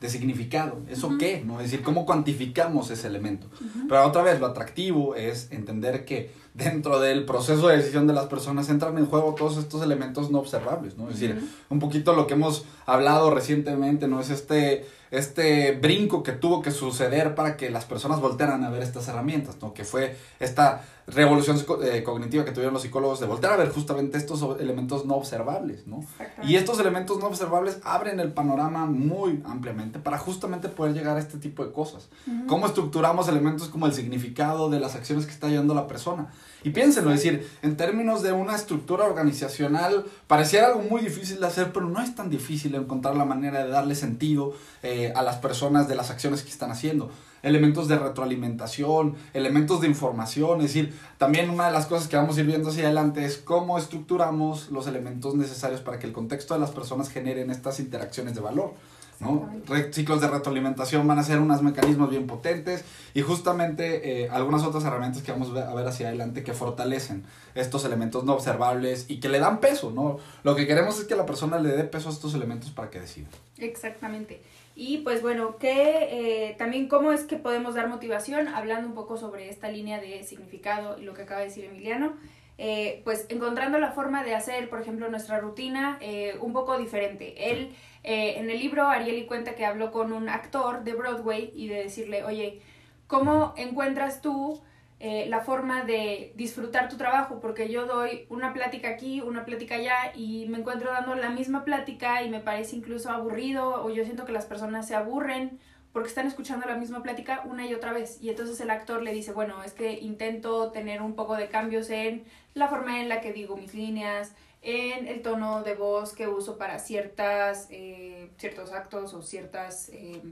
de 0.00 0.08
significado, 0.08 0.80
¿eso 0.88 1.08
uh 1.08 1.12
-huh. 1.12 1.18
qué? 1.18 1.42
¿no? 1.44 1.60
Es 1.60 1.70
decir, 1.70 1.84
¿cómo 1.84 2.06
cuantificamos 2.06 2.90
ese 2.90 3.06
elemento? 3.08 3.48
Uh 3.60 3.64
-huh. 3.64 3.86
Pero 3.88 4.06
otra 4.06 4.22
vez, 4.22 4.38
lo 4.38 4.46
atractivo 4.46 5.14
es 5.14 5.48
entender 5.50 6.04
que 6.04 6.30
dentro 6.54 7.00
del 7.00 7.24
proceso 7.24 7.68
de 7.68 7.76
decisión 7.76 8.06
de 8.06 8.12
las 8.12 8.26
personas 8.26 8.68
entran 8.68 8.96
en 8.98 9.06
juego 9.06 9.34
todos 9.34 9.56
estos 9.56 9.82
elementos 9.82 10.30
no 10.30 10.38
observables, 10.38 10.96
¿no? 10.96 11.08
Es 11.08 11.20
decir, 11.20 11.36
uh 11.36 11.40
-huh. 11.40 11.48
un 11.70 11.78
poquito 11.78 12.14
lo 12.14 12.26
que 12.26 12.34
hemos 12.34 12.64
hablado 12.86 13.30
recientemente, 13.30 14.06
¿no? 14.08 14.20
Es 14.20 14.30
este, 14.30 14.86
este 15.10 15.72
brinco 15.72 16.22
que 16.22 16.32
tuvo 16.32 16.62
que 16.62 16.70
suceder 16.70 17.34
para 17.34 17.56
que 17.56 17.70
las 17.70 17.84
personas 17.84 18.20
voltearan 18.20 18.64
a 18.64 18.70
ver 18.70 18.82
estas 18.82 19.08
herramientas, 19.08 19.56
¿no? 19.60 19.74
Que 19.74 19.84
fue 19.84 20.16
esta 20.40 20.82
revolución 21.06 21.58
eh, 21.82 22.02
cognitiva 22.02 22.44
que 22.44 22.52
tuvieron 22.52 22.74
los 22.74 22.82
psicólogos 22.82 23.18
de 23.18 23.26
voltear 23.26 23.54
a 23.54 23.56
ver 23.56 23.70
justamente 23.70 24.18
estos 24.18 24.60
elementos 24.60 25.06
no 25.06 25.14
observables, 25.14 25.86
¿no? 25.86 26.04
Y 26.42 26.56
estos 26.56 26.78
elementos 26.80 27.18
no 27.18 27.26
observables 27.26 27.78
abren 27.82 28.20
el 28.20 28.32
panorama 28.32 28.86
muy 28.86 29.42
ampliamente 29.46 29.98
para 29.98 30.18
justamente 30.18 30.68
poder 30.68 30.92
llegar 30.94 31.16
a 31.16 31.20
este 31.20 31.38
tipo 31.38 31.64
de 31.64 31.72
cosas. 31.72 32.08
¿Cómo 32.46 32.66
estructuramos 32.66 33.28
elementos 33.28 33.68
como 33.68 33.86
el 33.86 33.94
significado 33.94 34.68
de 34.68 34.80
las 34.80 34.94
acciones 34.94 35.24
que 35.24 35.32
está 35.32 35.48
llevando 35.48 35.74
la 35.74 35.86
persona? 35.86 36.30
Y 36.68 36.70
piénsenlo, 36.70 37.10
es 37.14 37.22
decir, 37.22 37.50
en 37.62 37.78
términos 37.78 38.22
de 38.22 38.32
una 38.32 38.54
estructura 38.54 39.06
organizacional, 39.06 40.04
pareciera 40.26 40.66
algo 40.66 40.82
muy 40.82 41.00
difícil 41.00 41.40
de 41.40 41.46
hacer, 41.46 41.72
pero 41.72 41.88
no 41.88 42.02
es 42.02 42.14
tan 42.14 42.28
difícil 42.28 42.74
encontrar 42.74 43.16
la 43.16 43.24
manera 43.24 43.64
de 43.64 43.70
darle 43.70 43.94
sentido 43.94 44.52
eh, 44.82 45.10
a 45.16 45.22
las 45.22 45.36
personas 45.36 45.88
de 45.88 45.94
las 45.94 46.10
acciones 46.10 46.42
que 46.42 46.50
están 46.50 46.70
haciendo. 46.70 47.10
Elementos 47.42 47.88
de 47.88 47.98
retroalimentación, 47.98 49.14
elementos 49.32 49.80
de 49.80 49.86
información, 49.86 50.58
es 50.58 50.66
decir, 50.66 50.94
también 51.16 51.48
una 51.48 51.68
de 51.68 51.72
las 51.72 51.86
cosas 51.86 52.06
que 52.06 52.16
vamos 52.16 52.36
a 52.36 52.40
ir 52.40 52.46
viendo 52.46 52.68
hacia 52.68 52.84
adelante 52.84 53.24
es 53.24 53.38
cómo 53.38 53.78
estructuramos 53.78 54.70
los 54.70 54.86
elementos 54.86 55.36
necesarios 55.36 55.80
para 55.80 55.98
que 55.98 56.06
el 56.06 56.12
contexto 56.12 56.52
de 56.52 56.60
las 56.60 56.72
personas 56.72 57.08
generen 57.08 57.50
estas 57.50 57.80
interacciones 57.80 58.34
de 58.34 58.42
valor. 58.42 58.74
¿No? 59.20 59.50
Ciclos 59.90 60.20
de 60.20 60.28
retroalimentación 60.28 61.06
van 61.06 61.18
a 61.18 61.22
ser 61.22 61.38
unos 61.38 61.62
mecanismos 61.62 62.10
bien 62.10 62.26
potentes 62.26 62.84
y 63.14 63.22
justamente 63.22 64.24
eh, 64.24 64.28
algunas 64.30 64.62
otras 64.62 64.84
herramientas 64.84 65.22
que 65.22 65.32
vamos 65.32 65.54
a 65.56 65.74
ver 65.74 65.86
hacia 65.86 66.08
adelante 66.08 66.44
que 66.44 66.52
fortalecen 66.52 67.24
estos 67.54 67.84
elementos 67.84 68.24
no 68.24 68.34
observables 68.34 69.06
y 69.08 69.20
que 69.20 69.28
le 69.28 69.40
dan 69.40 69.60
peso, 69.60 69.90
¿no? 69.90 70.18
Lo 70.44 70.54
que 70.54 70.66
queremos 70.66 70.98
es 70.98 71.06
que 71.06 71.16
la 71.16 71.26
persona 71.26 71.58
le 71.58 71.70
dé 71.70 71.84
peso 71.84 72.08
a 72.08 72.12
estos 72.12 72.34
elementos 72.34 72.70
para 72.70 72.90
que 72.90 73.00
decida. 73.00 73.28
Exactamente. 73.58 74.40
Y 74.76 74.98
pues 74.98 75.22
bueno, 75.22 75.56
que 75.56 76.50
eh, 76.50 76.54
también 76.56 76.86
cómo 76.86 77.12
es 77.12 77.24
que 77.24 77.36
podemos 77.36 77.74
dar 77.74 77.88
motivación, 77.88 78.46
hablando 78.46 78.86
un 78.86 78.94
poco 78.94 79.16
sobre 79.16 79.50
esta 79.50 79.68
línea 79.68 80.00
de 80.00 80.22
significado 80.22 80.96
y 80.98 81.02
lo 81.02 81.14
que 81.14 81.22
acaba 81.22 81.40
de 81.40 81.46
decir 81.46 81.64
Emiliano. 81.64 82.12
Eh, 82.60 83.02
pues 83.04 83.26
encontrando 83.28 83.78
la 83.78 83.92
forma 83.92 84.24
de 84.24 84.34
hacer, 84.34 84.68
por 84.68 84.80
ejemplo, 84.80 85.08
nuestra 85.08 85.38
rutina 85.38 85.96
eh, 86.00 86.36
un 86.40 86.52
poco 86.52 86.76
diferente. 86.76 87.52
Él, 87.52 87.72
eh, 88.02 88.34
en 88.38 88.50
el 88.50 88.58
libro, 88.58 88.88
Arieli 88.88 89.26
cuenta 89.26 89.54
que 89.54 89.64
habló 89.64 89.92
con 89.92 90.12
un 90.12 90.28
actor 90.28 90.82
de 90.82 90.94
Broadway 90.94 91.52
y 91.54 91.68
de 91.68 91.84
decirle, 91.84 92.24
oye, 92.24 92.60
¿cómo 93.06 93.54
encuentras 93.56 94.20
tú 94.22 94.60
eh, 94.98 95.26
la 95.28 95.42
forma 95.42 95.84
de 95.84 96.32
disfrutar 96.34 96.88
tu 96.88 96.96
trabajo? 96.96 97.38
Porque 97.38 97.68
yo 97.68 97.86
doy 97.86 98.26
una 98.28 98.52
plática 98.52 98.88
aquí, 98.88 99.20
una 99.20 99.44
plática 99.44 99.76
allá 99.76 100.12
y 100.16 100.46
me 100.48 100.58
encuentro 100.58 100.90
dando 100.90 101.14
la 101.14 101.30
misma 101.30 101.64
plática 101.64 102.24
y 102.24 102.28
me 102.28 102.40
parece 102.40 102.74
incluso 102.74 103.10
aburrido 103.10 103.84
o 103.84 103.90
yo 103.90 104.02
siento 104.04 104.24
que 104.24 104.32
las 104.32 104.46
personas 104.46 104.88
se 104.88 104.96
aburren 104.96 105.60
porque 105.98 106.10
están 106.10 106.28
escuchando 106.28 106.64
la 106.64 106.76
misma 106.76 107.02
plática 107.02 107.42
una 107.44 107.66
y 107.66 107.74
otra 107.74 107.92
vez. 107.92 108.22
Y 108.22 108.28
entonces 108.28 108.60
el 108.60 108.70
actor 108.70 109.02
le 109.02 109.12
dice, 109.12 109.32
bueno, 109.32 109.64
es 109.64 109.72
que 109.72 109.94
intento 109.94 110.70
tener 110.70 111.02
un 111.02 111.16
poco 111.16 111.34
de 111.34 111.48
cambios 111.48 111.90
en 111.90 112.24
la 112.54 112.68
forma 112.68 113.00
en 113.00 113.08
la 113.08 113.20
que 113.20 113.32
digo 113.32 113.56
mis 113.56 113.74
líneas, 113.74 114.30
en 114.62 115.08
el 115.08 115.22
tono 115.22 115.64
de 115.64 115.74
voz 115.74 116.12
que 116.12 116.28
uso 116.28 116.56
para 116.56 116.78
ciertas, 116.78 117.66
eh, 117.70 118.30
ciertos 118.38 118.70
actos 118.70 119.12
o 119.12 119.22
ciertas 119.22 119.88
eh, 119.88 120.22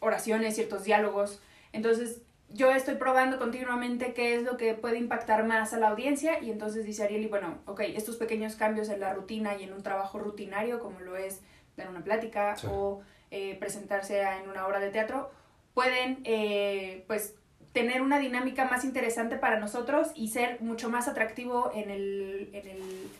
oraciones, 0.00 0.56
ciertos 0.56 0.84
diálogos. 0.84 1.40
Entonces 1.72 2.20
yo 2.50 2.70
estoy 2.70 2.96
probando 2.96 3.38
continuamente 3.38 4.12
qué 4.12 4.34
es 4.34 4.42
lo 4.42 4.58
que 4.58 4.74
puede 4.74 4.98
impactar 4.98 5.46
más 5.46 5.72
a 5.72 5.78
la 5.78 5.88
audiencia 5.88 6.42
y 6.42 6.50
entonces 6.50 6.84
dice 6.84 7.04
Arieli, 7.04 7.28
bueno, 7.28 7.60
ok, 7.64 7.80
estos 7.80 8.16
pequeños 8.16 8.56
cambios 8.56 8.90
en 8.90 9.00
la 9.00 9.14
rutina 9.14 9.56
y 9.56 9.62
en 9.62 9.72
un 9.72 9.82
trabajo 9.82 10.18
rutinario 10.18 10.80
como 10.80 11.00
lo 11.00 11.16
es 11.16 11.40
dar 11.78 11.88
una 11.88 12.04
plática 12.04 12.54
sí. 12.56 12.66
o 12.70 13.00
eh, 13.34 13.56
presentarse 13.58 14.20
en 14.20 14.50
una 14.50 14.66
obra 14.66 14.78
de 14.78 14.90
teatro, 14.90 15.30
pueden 15.72 16.20
eh, 16.24 17.02
pues 17.06 17.34
tener 17.72 18.02
una 18.02 18.18
dinámica 18.18 18.66
más 18.66 18.84
interesante 18.84 19.36
para 19.36 19.58
nosotros 19.58 20.08
y 20.14 20.28
ser 20.28 20.60
mucho 20.60 20.90
más 20.90 21.08
atractivo 21.08 21.72
en 21.74 21.88
el, 21.90 22.50
en 22.52 22.68
el, 22.68 23.10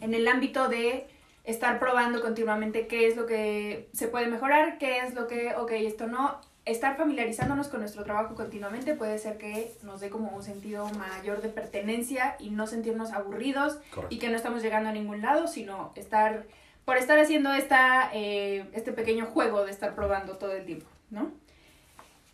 en 0.00 0.14
el 0.14 0.26
ámbito 0.26 0.66
de 0.66 1.06
estar 1.44 1.78
probando 1.78 2.20
continuamente 2.20 2.88
qué 2.88 3.06
es 3.06 3.16
lo 3.16 3.26
que 3.26 3.88
se 3.92 4.08
puede 4.08 4.26
mejorar, 4.26 4.78
qué 4.78 4.98
es 4.98 5.14
lo 5.14 5.28
que, 5.28 5.54
ok, 5.54 5.70
esto 5.70 6.08
no. 6.08 6.40
Estar 6.64 6.96
familiarizándonos 6.96 7.68
con 7.68 7.78
nuestro 7.78 8.02
trabajo 8.02 8.34
continuamente 8.34 8.94
puede 8.94 9.16
ser 9.18 9.38
que 9.38 9.72
nos 9.84 10.00
dé 10.00 10.10
como 10.10 10.36
un 10.36 10.42
sentido 10.42 10.86
mayor 10.90 11.40
de 11.40 11.50
pertenencia 11.50 12.34
y 12.40 12.50
no 12.50 12.66
sentirnos 12.66 13.12
aburridos 13.12 13.78
Correcto. 13.94 14.12
y 14.12 14.18
que 14.18 14.28
no 14.28 14.36
estamos 14.36 14.60
llegando 14.60 14.88
a 14.90 14.92
ningún 14.92 15.22
lado, 15.22 15.46
sino 15.46 15.92
estar 15.94 16.46
por 16.88 16.96
estar 16.96 17.18
haciendo 17.18 17.52
esta, 17.52 18.08
eh, 18.14 18.64
este 18.72 18.92
pequeño 18.92 19.26
juego 19.26 19.62
de 19.66 19.70
estar 19.70 19.94
probando 19.94 20.38
todo 20.38 20.54
el 20.54 20.64
tiempo, 20.64 20.86
¿no? 21.10 21.30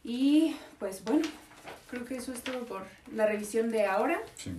Y 0.05 0.55
pues 0.79 1.03
bueno, 1.03 1.27
creo 1.91 2.05
que 2.05 2.15
eso 2.15 2.33
es 2.33 2.41
todo 2.41 2.61
por 2.61 2.85
la 3.13 3.27
revisión 3.27 3.73
de 3.73 3.85
ahora. 3.87 4.21
Sí. 4.37 4.53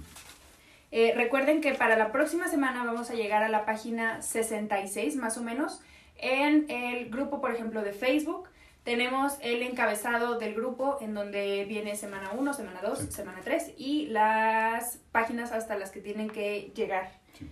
Eh, 0.92 1.14
recuerden 1.16 1.62
que 1.62 1.76
para 1.76 1.96
la 1.96 2.12
próxima 2.12 2.50
semana 2.50 2.84
vamos 2.84 3.10
a 3.10 3.14
llegar 3.14 3.42
a 3.42 3.48
la 3.48 3.64
página 3.64 4.22
66 4.22 5.16
más 5.16 5.38
o 5.38 5.42
menos. 5.42 5.80
En 6.18 6.70
el 6.70 7.10
grupo, 7.10 7.40
por 7.40 7.56
ejemplo, 7.56 7.82
de 7.82 7.94
Facebook, 7.94 8.50
tenemos 8.84 9.38
el 9.40 9.62
encabezado 9.62 10.38
del 10.38 10.56
grupo 10.56 10.98
en 11.00 11.14
donde 11.14 11.64
viene 11.70 11.96
semana 11.96 12.32
1, 12.38 12.54
semana 12.54 12.82
2, 12.84 13.00
sí. 13.00 13.12
semana 13.14 13.40
3 13.46 13.76
y 13.78 14.08
las 14.08 14.98
páginas 15.14 15.54
hasta 15.54 15.78
las 15.78 15.92
que 15.92 16.02
tienen 16.02 16.30
que 16.30 16.74
llegar. 16.76 17.14
Sí. 17.40 17.50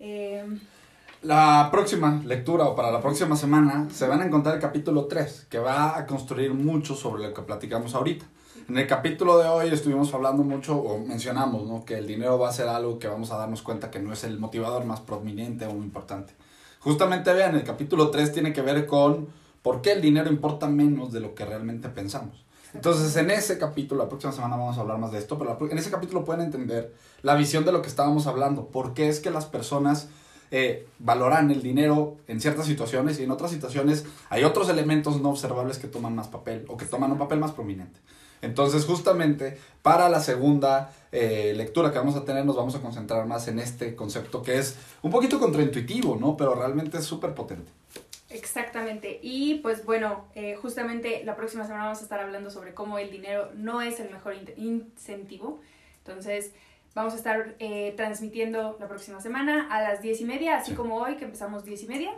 Eh, 0.00 0.42
la 1.22 1.68
próxima 1.70 2.20
lectura 2.24 2.64
o 2.64 2.74
para 2.74 2.90
la 2.90 3.00
próxima 3.00 3.36
semana 3.36 3.88
se 3.92 4.08
van 4.08 4.20
a 4.20 4.26
encontrar 4.26 4.56
el 4.56 4.60
capítulo 4.60 5.06
3, 5.06 5.46
que 5.48 5.58
va 5.58 5.96
a 5.96 6.06
construir 6.06 6.52
mucho 6.52 6.96
sobre 6.96 7.22
lo 7.22 7.32
que 7.32 7.42
platicamos 7.42 7.94
ahorita. 7.94 8.26
En 8.68 8.76
el 8.76 8.86
capítulo 8.86 9.38
de 9.38 9.48
hoy 9.48 9.68
estuvimos 9.68 10.12
hablando 10.14 10.42
mucho, 10.42 10.76
o 10.76 10.98
mencionamos, 10.98 11.64
¿no? 11.66 11.84
que 11.84 11.98
el 11.98 12.06
dinero 12.06 12.38
va 12.38 12.48
a 12.48 12.52
ser 12.52 12.68
algo 12.68 12.98
que 12.98 13.06
vamos 13.06 13.30
a 13.30 13.36
darnos 13.36 13.62
cuenta 13.62 13.90
que 13.90 14.00
no 14.00 14.12
es 14.12 14.24
el 14.24 14.38
motivador 14.38 14.84
más 14.84 15.00
prominente 15.00 15.66
o 15.66 15.70
importante. 15.70 16.34
Justamente 16.80 17.32
vean, 17.32 17.54
el 17.54 17.64
capítulo 17.64 18.10
3 18.10 18.32
tiene 18.32 18.52
que 18.52 18.62
ver 18.62 18.86
con 18.86 19.28
por 19.62 19.80
qué 19.80 19.92
el 19.92 20.02
dinero 20.02 20.28
importa 20.28 20.66
menos 20.68 21.12
de 21.12 21.20
lo 21.20 21.34
que 21.34 21.44
realmente 21.44 21.88
pensamos. 21.88 22.44
Entonces, 22.74 23.14
en 23.16 23.30
ese 23.30 23.58
capítulo, 23.58 24.02
la 24.02 24.08
próxima 24.08 24.32
semana 24.32 24.56
vamos 24.56 24.78
a 24.78 24.80
hablar 24.80 24.98
más 24.98 25.12
de 25.12 25.18
esto, 25.18 25.38
pero 25.38 25.56
en 25.70 25.78
ese 25.78 25.90
capítulo 25.90 26.24
pueden 26.24 26.42
entender 26.42 26.94
la 27.22 27.34
visión 27.34 27.64
de 27.64 27.70
lo 27.70 27.82
que 27.82 27.88
estábamos 27.88 28.26
hablando, 28.26 28.66
por 28.66 28.94
qué 28.94 29.08
es 29.08 29.20
que 29.20 29.30
las 29.30 29.44
personas 29.44 30.08
eh, 30.54 30.86
valoran 30.98 31.50
el 31.50 31.62
dinero 31.62 32.18
en 32.28 32.38
ciertas 32.38 32.66
situaciones 32.66 33.18
y 33.18 33.24
en 33.24 33.30
otras 33.30 33.50
situaciones 33.50 34.04
hay 34.28 34.44
otros 34.44 34.68
elementos 34.68 35.18
no 35.22 35.30
observables 35.30 35.78
que 35.78 35.88
toman 35.88 36.14
más 36.14 36.28
papel 36.28 36.66
o 36.68 36.76
que 36.76 36.84
toman 36.84 37.10
un 37.10 37.16
papel 37.16 37.40
más 37.40 37.52
prominente. 37.52 37.98
Entonces, 38.42 38.84
justamente 38.84 39.56
para 39.80 40.10
la 40.10 40.20
segunda 40.20 40.92
eh, 41.10 41.54
lectura 41.56 41.90
que 41.90 41.96
vamos 41.96 42.16
a 42.16 42.26
tener, 42.26 42.44
nos 42.44 42.56
vamos 42.56 42.74
a 42.74 42.80
concentrar 42.80 43.24
más 43.24 43.48
en 43.48 43.60
este 43.60 43.96
concepto 43.96 44.42
que 44.42 44.58
es 44.58 44.76
un 45.00 45.10
poquito 45.10 45.40
contraintuitivo, 45.40 46.16
¿no? 46.16 46.36
Pero 46.36 46.54
realmente 46.54 46.98
es 46.98 47.04
súper 47.04 47.32
potente. 47.32 47.72
Exactamente. 48.28 49.20
Y 49.22 49.54
pues 49.60 49.86
bueno, 49.86 50.26
eh, 50.34 50.56
justamente 50.60 51.24
la 51.24 51.34
próxima 51.34 51.64
semana 51.64 51.84
vamos 51.84 52.00
a 52.00 52.02
estar 52.02 52.20
hablando 52.20 52.50
sobre 52.50 52.74
cómo 52.74 52.98
el 52.98 53.10
dinero 53.10 53.50
no 53.54 53.80
es 53.80 54.00
el 54.00 54.10
mejor 54.10 54.34
incentivo. 54.58 55.60
Entonces, 56.04 56.52
Vamos 56.94 57.14
a 57.14 57.16
estar 57.16 57.54
eh, 57.58 57.94
transmitiendo 57.96 58.76
la 58.78 58.86
próxima 58.86 59.18
semana 59.20 59.68
a 59.70 59.80
las 59.80 60.02
10 60.02 60.20
y 60.20 60.24
media, 60.26 60.56
así 60.58 60.72
sí. 60.72 60.76
como 60.76 60.96
hoy 60.96 61.16
que 61.16 61.24
empezamos 61.24 61.64
10 61.64 61.84
y 61.84 61.86
media. 61.86 62.10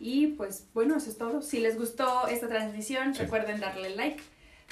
Y 0.00 0.26
pues 0.28 0.66
bueno, 0.74 0.96
eso 0.96 1.08
es 1.08 1.18
todo. 1.18 1.40
Si 1.40 1.60
les 1.60 1.78
gustó 1.78 2.26
esta 2.26 2.48
transmisión, 2.48 3.14
sí. 3.14 3.22
recuerden 3.22 3.60
darle 3.60 3.94
like, 3.94 4.20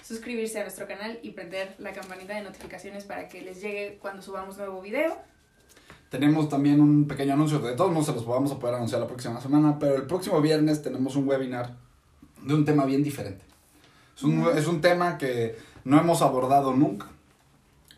suscribirse 0.02 0.58
a 0.58 0.62
nuestro 0.62 0.88
canal 0.88 1.20
y 1.22 1.30
prender 1.30 1.76
la 1.78 1.92
campanita 1.92 2.34
de 2.34 2.42
notificaciones 2.42 3.04
para 3.04 3.28
que 3.28 3.40
les 3.42 3.60
llegue 3.60 3.98
cuando 4.00 4.20
subamos 4.20 4.56
nuevo 4.58 4.82
video. 4.82 5.16
Tenemos 6.10 6.48
también 6.48 6.80
un 6.80 7.06
pequeño 7.06 7.34
anuncio, 7.34 7.60
de 7.60 7.74
todos 7.74 7.90
modos 7.90 8.06
se 8.06 8.12
los 8.12 8.26
vamos 8.26 8.50
a 8.50 8.58
poder 8.58 8.76
anunciar 8.76 9.00
la 9.00 9.06
próxima 9.06 9.40
semana, 9.40 9.76
pero 9.78 9.96
el 9.96 10.06
próximo 10.06 10.40
viernes 10.40 10.82
tenemos 10.82 11.14
un 11.14 11.28
webinar 11.28 11.74
de 12.42 12.54
un 12.54 12.64
tema 12.64 12.84
bien 12.84 13.02
diferente. 13.02 13.44
Es 14.16 14.24
un, 14.24 14.40
mm. 14.40 14.58
es 14.58 14.66
un 14.66 14.80
tema 14.80 15.18
que 15.18 15.56
no 15.84 16.00
hemos 16.00 16.22
abordado 16.22 16.72
nunca 16.74 17.06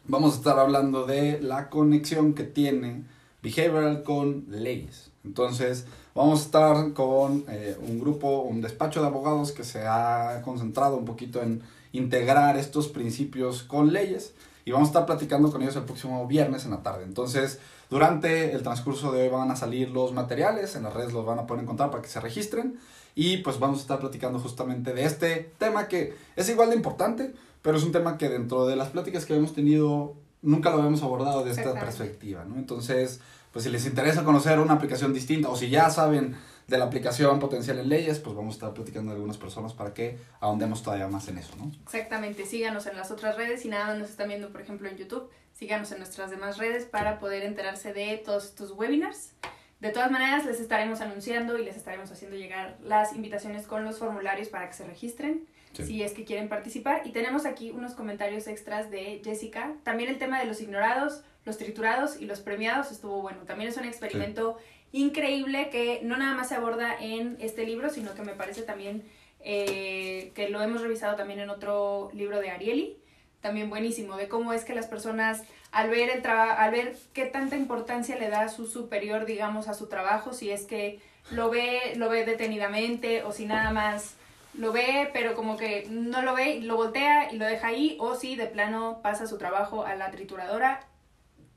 vamos 0.09 0.35
a 0.35 0.37
estar 0.38 0.59
hablando 0.59 1.07
de 1.07 1.40
la 1.40 1.68
conexión 1.68 2.35
que 2.35 2.44
tiene 2.44 3.05
behavioral 3.42 4.03
con 4.03 4.47
leyes. 4.49 5.11
Entonces, 5.25 5.85
vamos 6.14 6.40
a 6.40 6.44
estar 6.44 6.92
con 6.94 7.44
eh, 7.49 7.77
un 7.87 8.01
grupo, 8.01 8.40
un 8.40 8.61
despacho 8.62 9.03
de 9.03 9.07
abogados 9.07 9.53
que 9.53 9.64
se 9.64 9.87
ha 9.87 10.40
concentrado 10.44 10.97
un 10.97 11.05
poquito 11.05 11.42
en 11.42 11.62
integrar 11.92 12.57
estos 12.57 12.88
principios 12.88 13.62
con 13.62 13.92
leyes 13.92 14.35
y 14.64 14.71
vamos 14.71 14.88
a 14.88 14.90
estar 14.90 15.07
platicando 15.07 15.51
con 15.53 15.62
ellos 15.62 15.77
el 15.77 15.85
próximo 15.85 16.27
viernes 16.27 16.64
en 16.64 16.73
la 16.73 16.83
tarde. 16.83 17.05
Entonces, 17.05 17.59
durante 17.90 18.53
el 18.53 18.62
transcurso 18.62 19.12
de 19.12 19.23
hoy 19.23 19.29
van 19.29 19.51
a 19.51 19.57
salir 19.57 19.90
los 19.90 20.12
materiales, 20.12 20.75
en 20.75 20.83
las 20.85 20.94
redes 20.94 21.12
los 21.12 21.25
van 21.25 21.38
a 21.38 21.47
poder 21.47 21.62
encontrar 21.62 21.90
para 21.90 22.03
que 22.03 22.09
se 22.09 22.21
registren 22.21 22.79
y 23.14 23.38
pues 23.38 23.59
vamos 23.59 23.79
a 23.79 23.83
estar 23.83 23.99
platicando 23.99 24.38
justamente 24.38 24.92
de 24.92 25.05
este 25.05 25.53
tema 25.59 25.88
que 25.88 26.14
es 26.37 26.49
igual 26.49 26.71
de 26.71 26.77
importante, 26.77 27.35
pero 27.62 27.77
es 27.77 27.85
un 27.85 27.92
tema 27.92 28.18
que 28.18 28.29
dentro 28.29 28.66
de 28.66 28.77
las 28.77 28.88
pláticas 28.88 29.27
que 29.27 29.35
hemos 29.35 29.55
tenido 29.55 30.16
nunca 30.42 30.71
lo 30.71 30.77
habíamos 30.77 31.03
abordado 31.03 31.44
de 31.44 31.51
esta 31.51 31.75
perspectiva, 31.75 32.44
¿no? 32.44 32.57
Entonces, 32.57 33.21
pues 33.53 33.64
si 33.64 33.71
les 33.71 33.87
interesa 33.87 34.25
conocer 34.25 34.59
una 34.59 34.75
aplicación 34.75 35.12
distinta 35.12 35.49
o 35.49 35.57
si 35.57 35.71
ya 35.71 35.90
saben 35.90 36.37
de 36.68 36.77
la 36.77 36.85
aplicación 36.85 37.40
potencial 37.40 37.79
en 37.79 37.88
leyes, 37.88 38.18
pues 38.18 38.37
vamos 38.37 38.55
a 38.55 38.57
estar 38.57 38.75
platicando 38.75 39.11
de 39.11 39.16
algunas 39.16 39.38
personas 39.38 39.73
para 39.73 39.94
que 39.94 40.18
ahondemos 40.40 40.83
todavía 40.83 41.09
más 41.09 41.27
en 41.29 41.38
eso, 41.38 41.57
¿no? 41.57 41.73
Exactamente, 41.83 42.44
síganos 42.44 42.87
en 42.87 42.97
las 42.97 43.11
otras 43.11 43.37
redes, 43.37 43.62
si 43.62 43.68
nada 43.68 43.87
más 43.87 43.99
nos 43.99 44.11
están 44.11 44.29
viendo, 44.29 44.51
por 44.51 44.61
ejemplo, 44.61 44.87
en 44.87 44.97
YouTube, 44.97 45.31
síganos 45.55 45.90
en 45.92 45.99
nuestras 45.99 46.31
demás 46.31 46.59
redes 46.59 46.85
para 46.85 47.18
poder 47.18 47.42
enterarse 47.42 47.94
de 47.94 48.18
todos 48.18 48.44
estos 48.44 48.73
webinars. 48.73 49.33
De 49.81 49.90
todas 49.90 50.11
maneras, 50.11 50.44
les 50.44 50.61
estaremos 50.61 51.01
anunciando 51.01 51.57
y 51.57 51.64
les 51.64 51.77
estaremos 51.77 52.11
haciendo 52.11 52.37
llegar 52.37 52.77
las 52.85 53.14
invitaciones 53.14 53.66
con 53.66 53.85
los 53.85 53.99
formularios 53.99 54.49
para 54.49 54.68
que 54.68 54.75
se 54.75 54.85
registren, 54.85 55.47
si 55.85 56.03
es 56.03 56.12
que 56.12 56.25
quieren 56.25 56.49
participar. 56.49 57.03
Y 57.05 57.11
tenemos 57.11 57.47
aquí 57.47 57.71
unos 57.71 57.95
comentarios 57.95 58.47
extras 58.47 58.91
de 58.91 59.21
Jessica. 59.25 59.75
También 59.83 60.11
el 60.11 60.19
tema 60.19 60.38
de 60.38 60.47
los 60.47 60.61
ignorados, 60.61 61.23
los 61.45 61.59
triturados 61.59 62.21
y 62.21 62.27
los 62.27 62.41
premiados 62.41 62.91
estuvo 62.91 63.23
bueno. 63.23 63.41
También 63.47 63.71
es 63.71 63.77
un 63.77 63.85
experimento 63.85 64.57
increíble 64.93 65.69
que 65.71 66.01
no 66.03 66.17
nada 66.17 66.35
más 66.35 66.49
se 66.49 66.55
aborda 66.55 66.97
en 67.01 67.37
este 67.41 67.64
libro, 67.64 67.91
sino 67.91 68.14
que 68.14 68.23
me 68.23 68.33
parece 68.33 68.62
también 68.62 69.03
eh, 69.41 70.33
que 70.35 70.49
lo 70.49 70.62
hemos 70.62 70.83
revisado 70.83 71.17
también 71.17 71.41
en 71.41 71.51
otro 71.51 72.11
libro 72.12 72.41
de 72.41 72.51
Ariely, 72.51 72.99
también 73.41 73.71
buenísimo, 73.71 74.17
de 74.17 74.29
cómo 74.29 74.53
es 74.53 74.64
que 74.64 74.75
las 74.75 74.87
personas 74.87 75.45
al 75.71 75.91
ver, 75.91 76.11
el 76.11 76.27
al 76.27 76.71
ver 76.71 76.97
qué 77.12 77.27
tanta 77.27 77.57
importancia 77.57 78.17
le 78.17 78.31
da 78.31 78.49
su 78.49 78.67
superior, 78.67 79.27
digamos, 79.27 79.69
a 79.69 79.75
su 79.75 79.87
trabajo, 79.87 80.33
si 80.33 80.51
es 80.51 80.64
que 80.64 81.01
lo 81.31 81.51
ve, 81.51 81.95
lo 81.97 82.09
ve 82.09 82.25
detenidamente 82.25 83.23
o 83.23 83.33
si 83.33 83.45
nada 83.45 83.71
más 83.71 84.17
lo 84.59 84.73
ve, 84.73 85.09
pero 85.12 85.35
como 85.35 85.57
que 85.57 85.87
no 85.88 86.21
lo 86.23 86.35
ve, 86.35 86.61
lo 86.61 86.77
voltea 86.77 87.33
y 87.33 87.38
lo 87.38 87.47
deja 87.47 87.68
ahí, 87.68 87.97
o 88.01 88.16
si 88.16 88.35
de 88.37 88.47
plano 88.47 89.01
pasa 89.03 89.27
su 89.27 89.38
trabajo 89.38 89.85
a 89.85 89.94
la 89.94 90.11
trituradora 90.11 90.81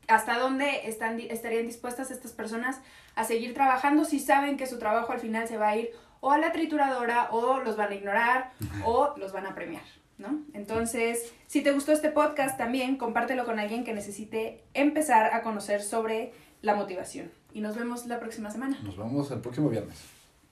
hasta 0.07 0.37
dónde 0.37 0.87
están, 0.87 1.19
estarían 1.19 1.65
dispuestas 1.65 2.11
estas 2.11 2.31
personas 2.31 2.79
a 3.15 3.23
seguir 3.23 3.53
trabajando 3.53 4.05
si 4.05 4.19
saben 4.19 4.55
que 4.55 4.67
su 4.67 4.77
trabajo 4.77 5.11
al 5.11 5.19
final 5.19 5.47
se 5.47 5.57
va 5.57 5.69
a 5.69 5.77
ir 5.77 5.91
o 6.19 6.31
a 6.31 6.37
la 6.37 6.51
trituradora 6.51 7.29
o 7.31 7.59
los 7.59 7.75
van 7.75 7.91
a 7.91 7.95
ignorar 7.95 8.51
o 8.85 9.15
los 9.17 9.31
van 9.31 9.47
a 9.47 9.55
premiar, 9.55 9.83
¿no? 10.19 10.41
Entonces, 10.53 11.33
si 11.47 11.63
te 11.63 11.71
gustó 11.71 11.93
este 11.93 12.11
podcast 12.11 12.57
también, 12.57 12.97
compártelo 12.97 13.45
con 13.45 13.57
alguien 13.57 13.83
que 13.83 13.93
necesite 13.93 14.63
empezar 14.75 15.33
a 15.33 15.41
conocer 15.41 15.81
sobre 15.81 16.33
la 16.61 16.75
motivación. 16.75 17.31
Y 17.53 17.61
nos 17.61 17.75
vemos 17.75 18.05
la 18.05 18.19
próxima 18.19 18.51
semana. 18.51 18.77
Nos 18.83 18.97
vemos 18.97 19.31
el 19.31 19.39
próximo 19.39 19.69
viernes. 19.69 19.97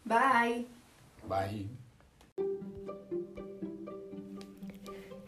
Bye. 0.06 0.66
Bye. 1.28 1.89